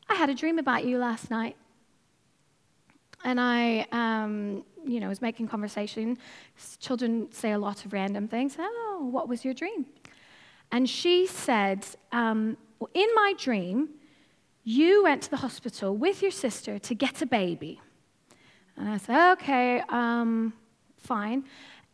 I 0.08 0.14
had 0.14 0.30
a 0.30 0.34
dream 0.34 0.58
about 0.58 0.84
you 0.84 0.98
last 0.98 1.30
night. 1.30 1.56
And 3.24 3.40
I, 3.40 3.86
um, 3.90 4.64
you 4.84 5.00
know, 5.00 5.08
was 5.08 5.22
making 5.22 5.48
conversation. 5.48 6.18
Children 6.78 7.28
say 7.32 7.52
a 7.52 7.58
lot 7.58 7.86
of 7.86 7.94
random 7.94 8.28
things. 8.28 8.56
Oh, 8.58 9.08
what 9.10 9.28
was 9.28 9.44
your 9.44 9.54
dream? 9.54 9.86
And 10.72 10.88
she 10.88 11.26
said, 11.26 11.86
um, 12.12 12.58
well, 12.78 12.90
in 12.94 13.08
my 13.14 13.34
dream, 13.38 13.90
you 14.64 15.04
went 15.04 15.22
to 15.22 15.30
the 15.30 15.36
hospital 15.36 15.96
with 15.96 16.22
your 16.22 16.30
sister 16.30 16.78
to 16.78 16.94
get 16.94 17.20
a 17.22 17.26
baby. 17.26 17.80
And 18.76 18.88
I 18.88 18.96
said, 18.96 19.32
okay, 19.32 19.82
um, 19.88 20.52
fine. 20.96 21.44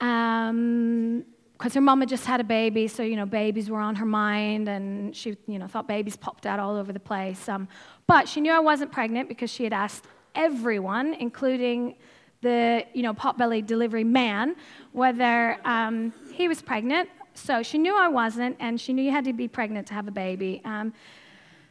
Um, 0.01 1.25
because 1.61 1.75
her 1.75 1.83
mama 1.83 2.07
just 2.07 2.25
had 2.25 2.41
a 2.41 2.45
baby, 2.45 2.89
so 2.89 3.03
you 3.03 3.17
know 3.17 3.27
babies 3.27 3.69
were 3.69 3.81
on 3.81 3.95
her 3.97 4.07
mind, 4.07 4.67
and 4.67 5.15
she 5.15 5.37
you 5.47 5.59
know 5.59 5.67
thought 5.67 5.87
babies 5.87 6.17
popped 6.17 6.47
out 6.47 6.59
all 6.59 6.75
over 6.75 6.91
the 6.91 7.01
place. 7.01 7.51
Um, 7.51 7.69
but 8.07 8.27
she 8.27 8.41
knew 8.41 8.51
I 8.51 8.61
wasn't 8.61 8.93
pregnant 8.93 9.29
because 9.29 9.51
she 9.51 9.65
had 9.65 9.75
asked 9.75 10.07
everyone, 10.35 11.13
including 11.13 11.97
the 12.41 12.87
you 12.95 13.03
know 13.03 13.13
pot-bellied 13.13 13.67
delivery 13.67 14.05
man, 14.05 14.57
whether 14.93 15.59
um, 15.67 16.15
he 16.33 16.49
was 16.49 16.63
pregnant. 16.63 17.11
So 17.35 17.63
she 17.63 17.79
knew 17.79 17.97
I 17.97 18.09
wasn't, 18.09 18.57
and 18.61 18.81
she 18.81 18.93
knew 18.93 19.03
you 19.03 19.11
had 19.11 19.25
to 19.25 19.33
be 19.33 19.49
pregnant 19.49 19.87
to 19.89 19.95
have 19.95 20.09
a 20.09 20.11
baby. 20.11 20.61
Um, 20.65 20.93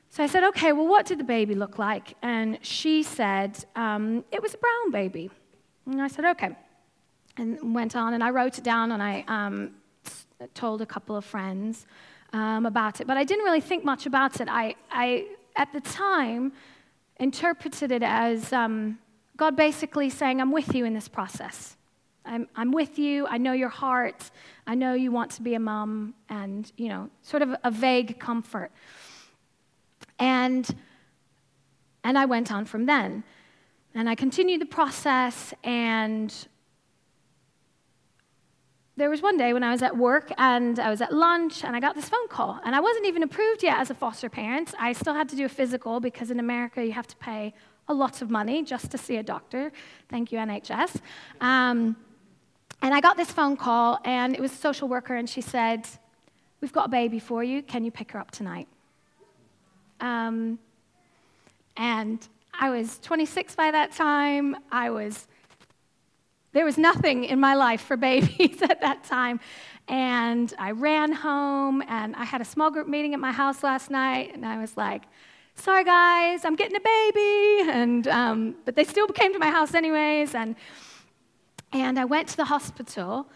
so 0.09 0.23
I 0.23 0.27
said, 0.27 0.43
okay, 0.45 0.71
well, 0.71 0.87
what 0.87 1.05
did 1.05 1.19
the 1.19 1.23
baby 1.23 1.53
look 1.53 1.77
like? 1.77 2.15
And 2.21 2.57
she 2.61 3.03
said, 3.03 3.63
um, 3.75 4.23
it 4.31 4.41
was 4.41 4.53
a 4.53 4.57
brown 4.57 4.91
baby. 4.91 5.29
And 5.85 6.01
I 6.01 6.07
said, 6.07 6.25
okay. 6.25 6.55
And 7.37 7.75
went 7.75 7.95
on, 7.95 8.13
and 8.13 8.23
I 8.23 8.31
wrote 8.31 8.57
it 8.57 8.63
down, 8.63 8.91
and 8.91 9.03
I 9.03 9.23
um, 9.27 9.71
told 10.53 10.81
a 10.81 10.85
couple 10.85 11.15
of 11.15 11.25
friends 11.25 11.85
um, 12.33 12.65
about 12.65 13.01
it, 13.01 13.07
but 13.07 13.17
I 13.17 13.23
didn't 13.23 13.43
really 13.43 13.61
think 13.61 13.83
much 13.83 14.05
about 14.05 14.39
it. 14.41 14.47
I, 14.49 14.75
I 14.91 15.27
at 15.55 15.71
the 15.73 15.81
time, 15.81 16.53
interpreted 17.19 17.91
it 17.91 18.01
as 18.01 18.53
um, 18.53 18.97
God 19.35 19.55
basically 19.55 20.09
saying, 20.09 20.41
I'm 20.41 20.51
with 20.51 20.73
you 20.73 20.85
in 20.85 20.93
this 20.93 21.07
process. 21.07 21.75
I'm, 22.25 22.47
I'm 22.55 22.71
with 22.71 22.99
you. 22.99 23.27
I 23.27 23.37
know 23.37 23.53
your 23.53 23.69
heart. 23.69 24.31
I 24.67 24.75
know 24.75 24.93
you 24.93 25.11
want 25.11 25.31
to 25.31 25.41
be 25.41 25.55
a 25.55 25.59
mom, 25.59 26.13
and, 26.29 26.71
you 26.77 26.89
know, 26.89 27.09
sort 27.21 27.41
of 27.41 27.55
a 27.63 27.71
vague 27.71 28.19
comfort. 28.19 28.71
And, 30.19 30.67
and 32.03 32.17
I 32.17 32.25
went 32.25 32.51
on 32.51 32.65
from 32.65 32.85
then. 32.85 33.23
And 33.95 34.07
I 34.07 34.15
continued 34.15 34.61
the 34.61 34.67
process, 34.67 35.53
and 35.63 36.33
there 38.99 39.09
was 39.09 39.21
one 39.21 39.37
day 39.37 39.53
when 39.53 39.63
I 39.63 39.71
was 39.71 39.81
at 39.81 39.95
work 39.95 40.29
and 40.37 40.77
I 40.77 40.89
was 40.89 41.01
at 41.01 41.13
lunch 41.13 41.63
and 41.63 41.73
I 41.73 41.79
got 41.79 41.95
this 41.95 42.09
phone 42.09 42.27
call. 42.27 42.59
And 42.65 42.75
I 42.75 42.81
wasn't 42.81 43.05
even 43.05 43.23
approved 43.23 43.63
yet 43.63 43.79
as 43.79 43.89
a 43.89 43.95
foster 43.95 44.29
parent. 44.29 44.73
I 44.77 44.91
still 44.91 45.13
had 45.13 45.29
to 45.29 45.37
do 45.37 45.45
a 45.45 45.49
physical 45.49 46.01
because 46.01 46.31
in 46.31 46.39
America 46.39 46.85
you 46.85 46.91
have 46.91 47.07
to 47.07 47.15
pay 47.15 47.53
a 47.87 47.93
lot 47.93 48.21
of 48.21 48.29
money 48.29 48.61
just 48.61 48.91
to 48.91 48.97
see 48.97 49.15
a 49.15 49.23
doctor. 49.23 49.71
Thank 50.09 50.33
you, 50.33 50.37
NHS. 50.37 50.99
Um, 51.39 51.95
and 52.81 52.93
I 52.93 53.01
got 53.01 53.17
this 53.17 53.31
phone 53.31 53.57
call, 53.57 53.99
and 54.05 54.33
it 54.33 54.41
was 54.41 54.51
a 54.51 54.55
social 54.55 54.87
worker, 54.87 55.15
and 55.15 55.29
she 55.29 55.41
said, 55.41 55.87
We've 56.61 56.73
got 56.73 56.87
a 56.87 56.89
baby 56.89 57.19
for 57.19 57.43
you. 57.43 57.61
Can 57.61 57.85
you 57.85 57.91
pick 57.91 58.11
her 58.11 58.19
up 58.19 58.31
tonight? 58.31 58.67
Um, 60.01 60.59
and 61.77 62.27
I 62.53 62.69
was 62.69 62.99
26 62.99 63.55
by 63.55 63.71
that 63.71 63.93
time. 63.93 64.57
I 64.71 64.89
was 64.89 65.27
there 66.51 66.65
was 66.65 66.77
nothing 66.77 67.25
in 67.25 67.39
my 67.39 67.53
life 67.53 67.81
for 67.81 67.95
babies 68.09 68.61
at 68.61 68.81
that 68.81 69.03
time. 69.03 69.39
And 69.87 70.53
I 70.59 70.71
ran 70.71 71.11
home, 71.11 71.81
and 71.87 72.15
I 72.15 72.23
had 72.23 72.41
a 72.41 72.45
small 72.45 72.69
group 72.69 72.87
meeting 72.87 73.13
at 73.13 73.19
my 73.19 73.31
house 73.31 73.63
last 73.63 73.89
night, 73.89 74.35
and 74.35 74.45
I 74.45 74.59
was 74.59 74.77
like, 74.77 75.03
sorry 75.55 75.83
guys, 75.83 76.45
I'm 76.45 76.55
getting 76.55 76.77
a 76.77 76.79
baby. 76.79 77.69
And, 77.71 78.07
um, 78.07 78.55
but 78.65 78.75
they 78.75 78.83
still 78.83 79.07
came 79.07 79.33
to 79.33 79.39
my 79.39 79.49
house 79.49 79.73
anyways. 79.73 80.35
And, 80.35 80.55
and 81.71 81.99
I 81.99 82.05
went 82.05 82.27
to 82.29 82.37
the 82.37 82.45
hospital, 82.45 83.29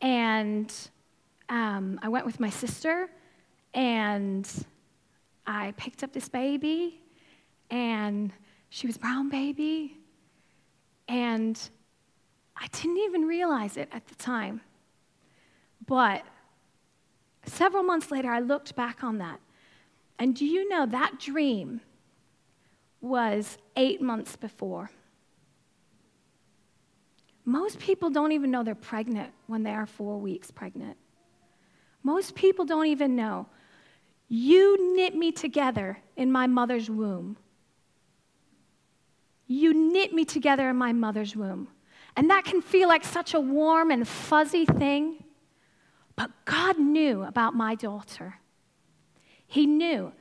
and 0.00 0.72
um, 1.48 1.98
I 2.02 2.08
went 2.08 2.26
with 2.26 2.40
my 2.40 2.50
sister, 2.50 3.10
and 3.74 4.48
I 5.46 5.72
picked 5.76 6.02
up 6.02 6.12
this 6.12 6.28
baby, 6.28 7.00
and 7.70 8.32
she 8.68 8.86
was 8.86 8.96
brown 8.96 9.28
baby. 9.28 9.96
And 11.08 11.60
I 12.56 12.68
didn't 12.68 12.98
even 12.98 13.22
realize 13.22 13.76
it 13.76 13.88
at 13.90 14.06
the 14.06 14.14
time. 14.14 14.60
But 15.86 16.22
several 17.46 17.82
months 17.82 18.10
later, 18.10 18.30
I 18.30 18.38
looked 18.38 18.76
back 18.76 19.02
on 19.02 19.18
that. 19.18 19.40
And 20.18 20.36
do 20.36 20.44
you 20.44 20.68
know 20.68 20.86
that 20.86 21.18
dream 21.18 21.80
was 23.00 23.58
eight 23.76 24.00
months 24.00 24.36
before? 24.36 24.90
Most 27.50 27.80
people 27.80 28.10
don't 28.10 28.30
even 28.30 28.52
know 28.52 28.62
they're 28.62 28.76
pregnant 28.76 29.32
when 29.48 29.64
they 29.64 29.72
are 29.72 29.84
four 29.84 30.18
weeks 30.18 30.52
pregnant. 30.52 30.96
Most 32.04 32.36
people 32.36 32.64
don't 32.64 32.86
even 32.86 33.16
know. 33.16 33.48
You 34.28 34.94
knit 34.94 35.16
me 35.16 35.32
together 35.32 35.98
in 36.16 36.30
my 36.30 36.46
mother's 36.46 36.88
womb. 36.88 37.36
You 39.48 39.74
knit 39.74 40.14
me 40.14 40.24
together 40.24 40.70
in 40.70 40.76
my 40.76 40.92
mother's 40.92 41.34
womb. 41.34 41.66
And 42.16 42.30
that 42.30 42.44
can 42.44 42.62
feel 42.62 42.86
like 42.86 43.02
such 43.02 43.34
a 43.34 43.40
warm 43.40 43.90
and 43.90 44.06
fuzzy 44.06 44.64
thing. 44.64 45.24
But 46.14 46.30
God 46.44 46.78
knew 46.78 47.24
about 47.24 47.56
my 47.56 47.74
daughter. 47.74 48.36
He 49.48 49.66
knew. 49.66 50.12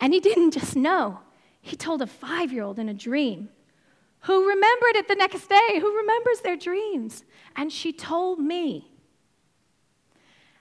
And 0.00 0.12
He 0.12 0.18
didn't 0.18 0.50
just 0.50 0.74
know, 0.74 1.20
He 1.60 1.76
told 1.76 2.02
a 2.02 2.08
five 2.08 2.52
year 2.52 2.64
old 2.64 2.80
in 2.80 2.88
a 2.88 2.94
dream 2.94 3.50
who 4.24 4.48
remembered 4.48 4.96
it 4.96 5.08
the 5.08 5.14
next 5.14 5.48
day, 5.48 5.80
who 5.80 5.96
remembers 5.96 6.40
their 6.40 6.56
dreams. 6.56 7.24
And 7.56 7.72
she 7.72 7.92
told 7.92 8.38
me. 8.38 8.90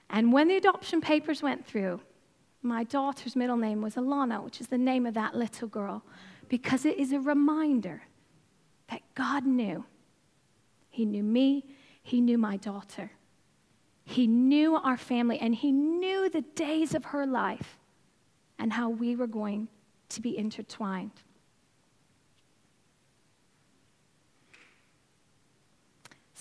And 0.09 0.31
when 0.31 0.47
the 0.47 0.57
adoption 0.57 1.01
papers 1.01 1.41
went 1.41 1.65
through, 1.65 2.01
my 2.61 2.83
daughter's 2.83 3.35
middle 3.35 3.57
name 3.57 3.81
was 3.81 3.95
Alana, 3.95 4.43
which 4.43 4.61
is 4.61 4.67
the 4.67 4.77
name 4.77 5.05
of 5.05 5.15
that 5.15 5.35
little 5.35 5.67
girl, 5.67 6.03
because 6.49 6.85
it 6.85 6.97
is 6.97 7.11
a 7.11 7.19
reminder 7.19 8.03
that 8.89 9.01
God 9.15 9.45
knew 9.45 9.85
he 10.93 11.05
knew 11.05 11.23
me, 11.23 11.65
He 12.03 12.21
knew 12.21 12.37
my 12.37 12.55
daughter. 12.55 13.11
He 14.05 14.27
knew 14.27 14.75
our 14.75 14.95
family, 14.95 15.39
and 15.39 15.55
He 15.55 15.71
knew 15.71 16.29
the 16.29 16.41
days 16.41 16.93
of 16.93 17.05
her 17.05 17.25
life 17.25 17.79
and 18.59 18.71
how 18.71 18.89
we 18.89 19.15
were 19.15 19.25
going 19.25 19.69
to 20.09 20.21
be 20.21 20.37
intertwined. 20.37 21.23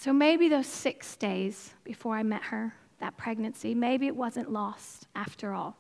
So 0.02 0.12
maybe 0.12 0.48
those 0.48 0.66
six 0.66 1.14
days 1.14 1.74
before 1.84 2.16
I 2.16 2.24
met 2.24 2.42
her, 2.42 2.74
that 2.98 3.16
pregnancy, 3.16 3.72
maybe 3.72 4.08
it 4.08 4.16
wasn't 4.16 4.50
lost 4.50 5.06
after 5.14 5.54
all. 5.54 5.76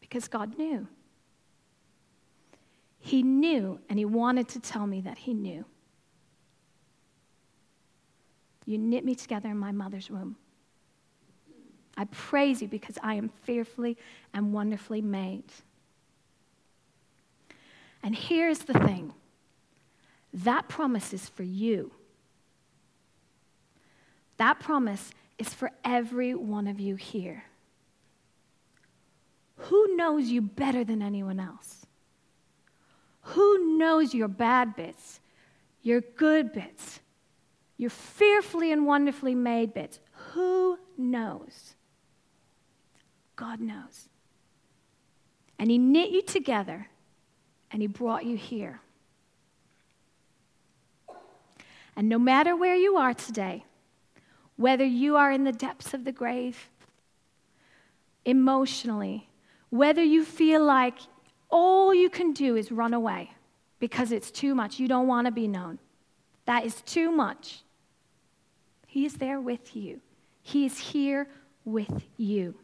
Because 0.00 0.26
God 0.26 0.56
knew. 0.56 0.88
He 2.98 3.22
knew, 3.22 3.78
and 3.90 3.98
he 3.98 4.06
wanted 4.06 4.48
to 4.48 4.58
tell 4.58 4.86
me 4.86 5.02
that 5.02 5.18
he 5.18 5.34
knew. 5.34 5.66
You 8.64 8.78
knit 8.78 9.04
me 9.04 9.14
together 9.14 9.50
in 9.50 9.58
my 9.58 9.70
mother's 9.70 10.08
womb. 10.08 10.36
I 11.98 12.06
praise 12.06 12.62
you 12.62 12.68
because 12.68 12.96
I 13.02 13.16
am 13.16 13.28
fearfully 13.28 13.98
and 14.32 14.54
wonderfully 14.54 15.02
made. 15.02 15.52
And 18.02 18.16
here's 18.16 18.60
the 18.60 18.72
thing 18.72 19.12
that 20.32 20.68
promise 20.68 21.12
is 21.12 21.28
for 21.28 21.42
you. 21.42 21.92
That 24.36 24.60
promise 24.60 25.10
is 25.38 25.52
for 25.52 25.70
every 25.84 26.34
one 26.34 26.66
of 26.66 26.78
you 26.80 26.96
here. 26.96 27.44
Who 29.56 29.96
knows 29.96 30.28
you 30.28 30.40
better 30.40 30.84
than 30.84 31.02
anyone 31.02 31.40
else? 31.40 31.86
Who 33.22 33.76
knows 33.76 34.14
your 34.14 34.28
bad 34.28 34.76
bits, 34.76 35.20
your 35.82 36.00
good 36.00 36.52
bits, 36.52 37.00
your 37.76 37.90
fearfully 37.90 38.72
and 38.72 38.86
wonderfully 38.86 39.34
made 39.34 39.74
bits? 39.74 39.98
Who 40.32 40.78
knows? 40.96 41.74
God 43.36 43.60
knows. 43.60 44.08
And 45.58 45.70
He 45.70 45.78
knit 45.78 46.10
you 46.10 46.22
together 46.22 46.88
and 47.70 47.82
He 47.82 47.88
brought 47.88 48.24
you 48.24 48.36
here. 48.36 48.80
And 51.98 52.08
no 52.08 52.16
matter 52.16 52.54
where 52.54 52.76
you 52.76 52.96
are 52.96 53.12
today, 53.12 53.64
whether 54.54 54.84
you 54.84 55.16
are 55.16 55.32
in 55.32 55.42
the 55.42 55.50
depths 55.50 55.92
of 55.92 56.04
the 56.04 56.12
grave, 56.12 56.70
emotionally, 58.24 59.28
whether 59.70 60.04
you 60.04 60.24
feel 60.24 60.64
like 60.64 60.94
all 61.50 61.92
you 61.92 62.08
can 62.08 62.32
do 62.32 62.54
is 62.54 62.70
run 62.70 62.94
away 62.94 63.32
because 63.80 64.12
it's 64.12 64.30
too 64.30 64.54
much. 64.54 64.78
You 64.78 64.86
don't 64.86 65.08
want 65.08 65.26
to 65.26 65.32
be 65.32 65.48
known. 65.48 65.80
That 66.44 66.64
is 66.64 66.82
too 66.82 67.10
much. 67.10 67.62
He 68.86 69.04
is 69.04 69.14
there 69.14 69.40
with 69.40 69.74
you, 69.74 70.00
He 70.40 70.66
is 70.66 70.78
here 70.78 71.26
with 71.64 72.04
you. 72.16 72.54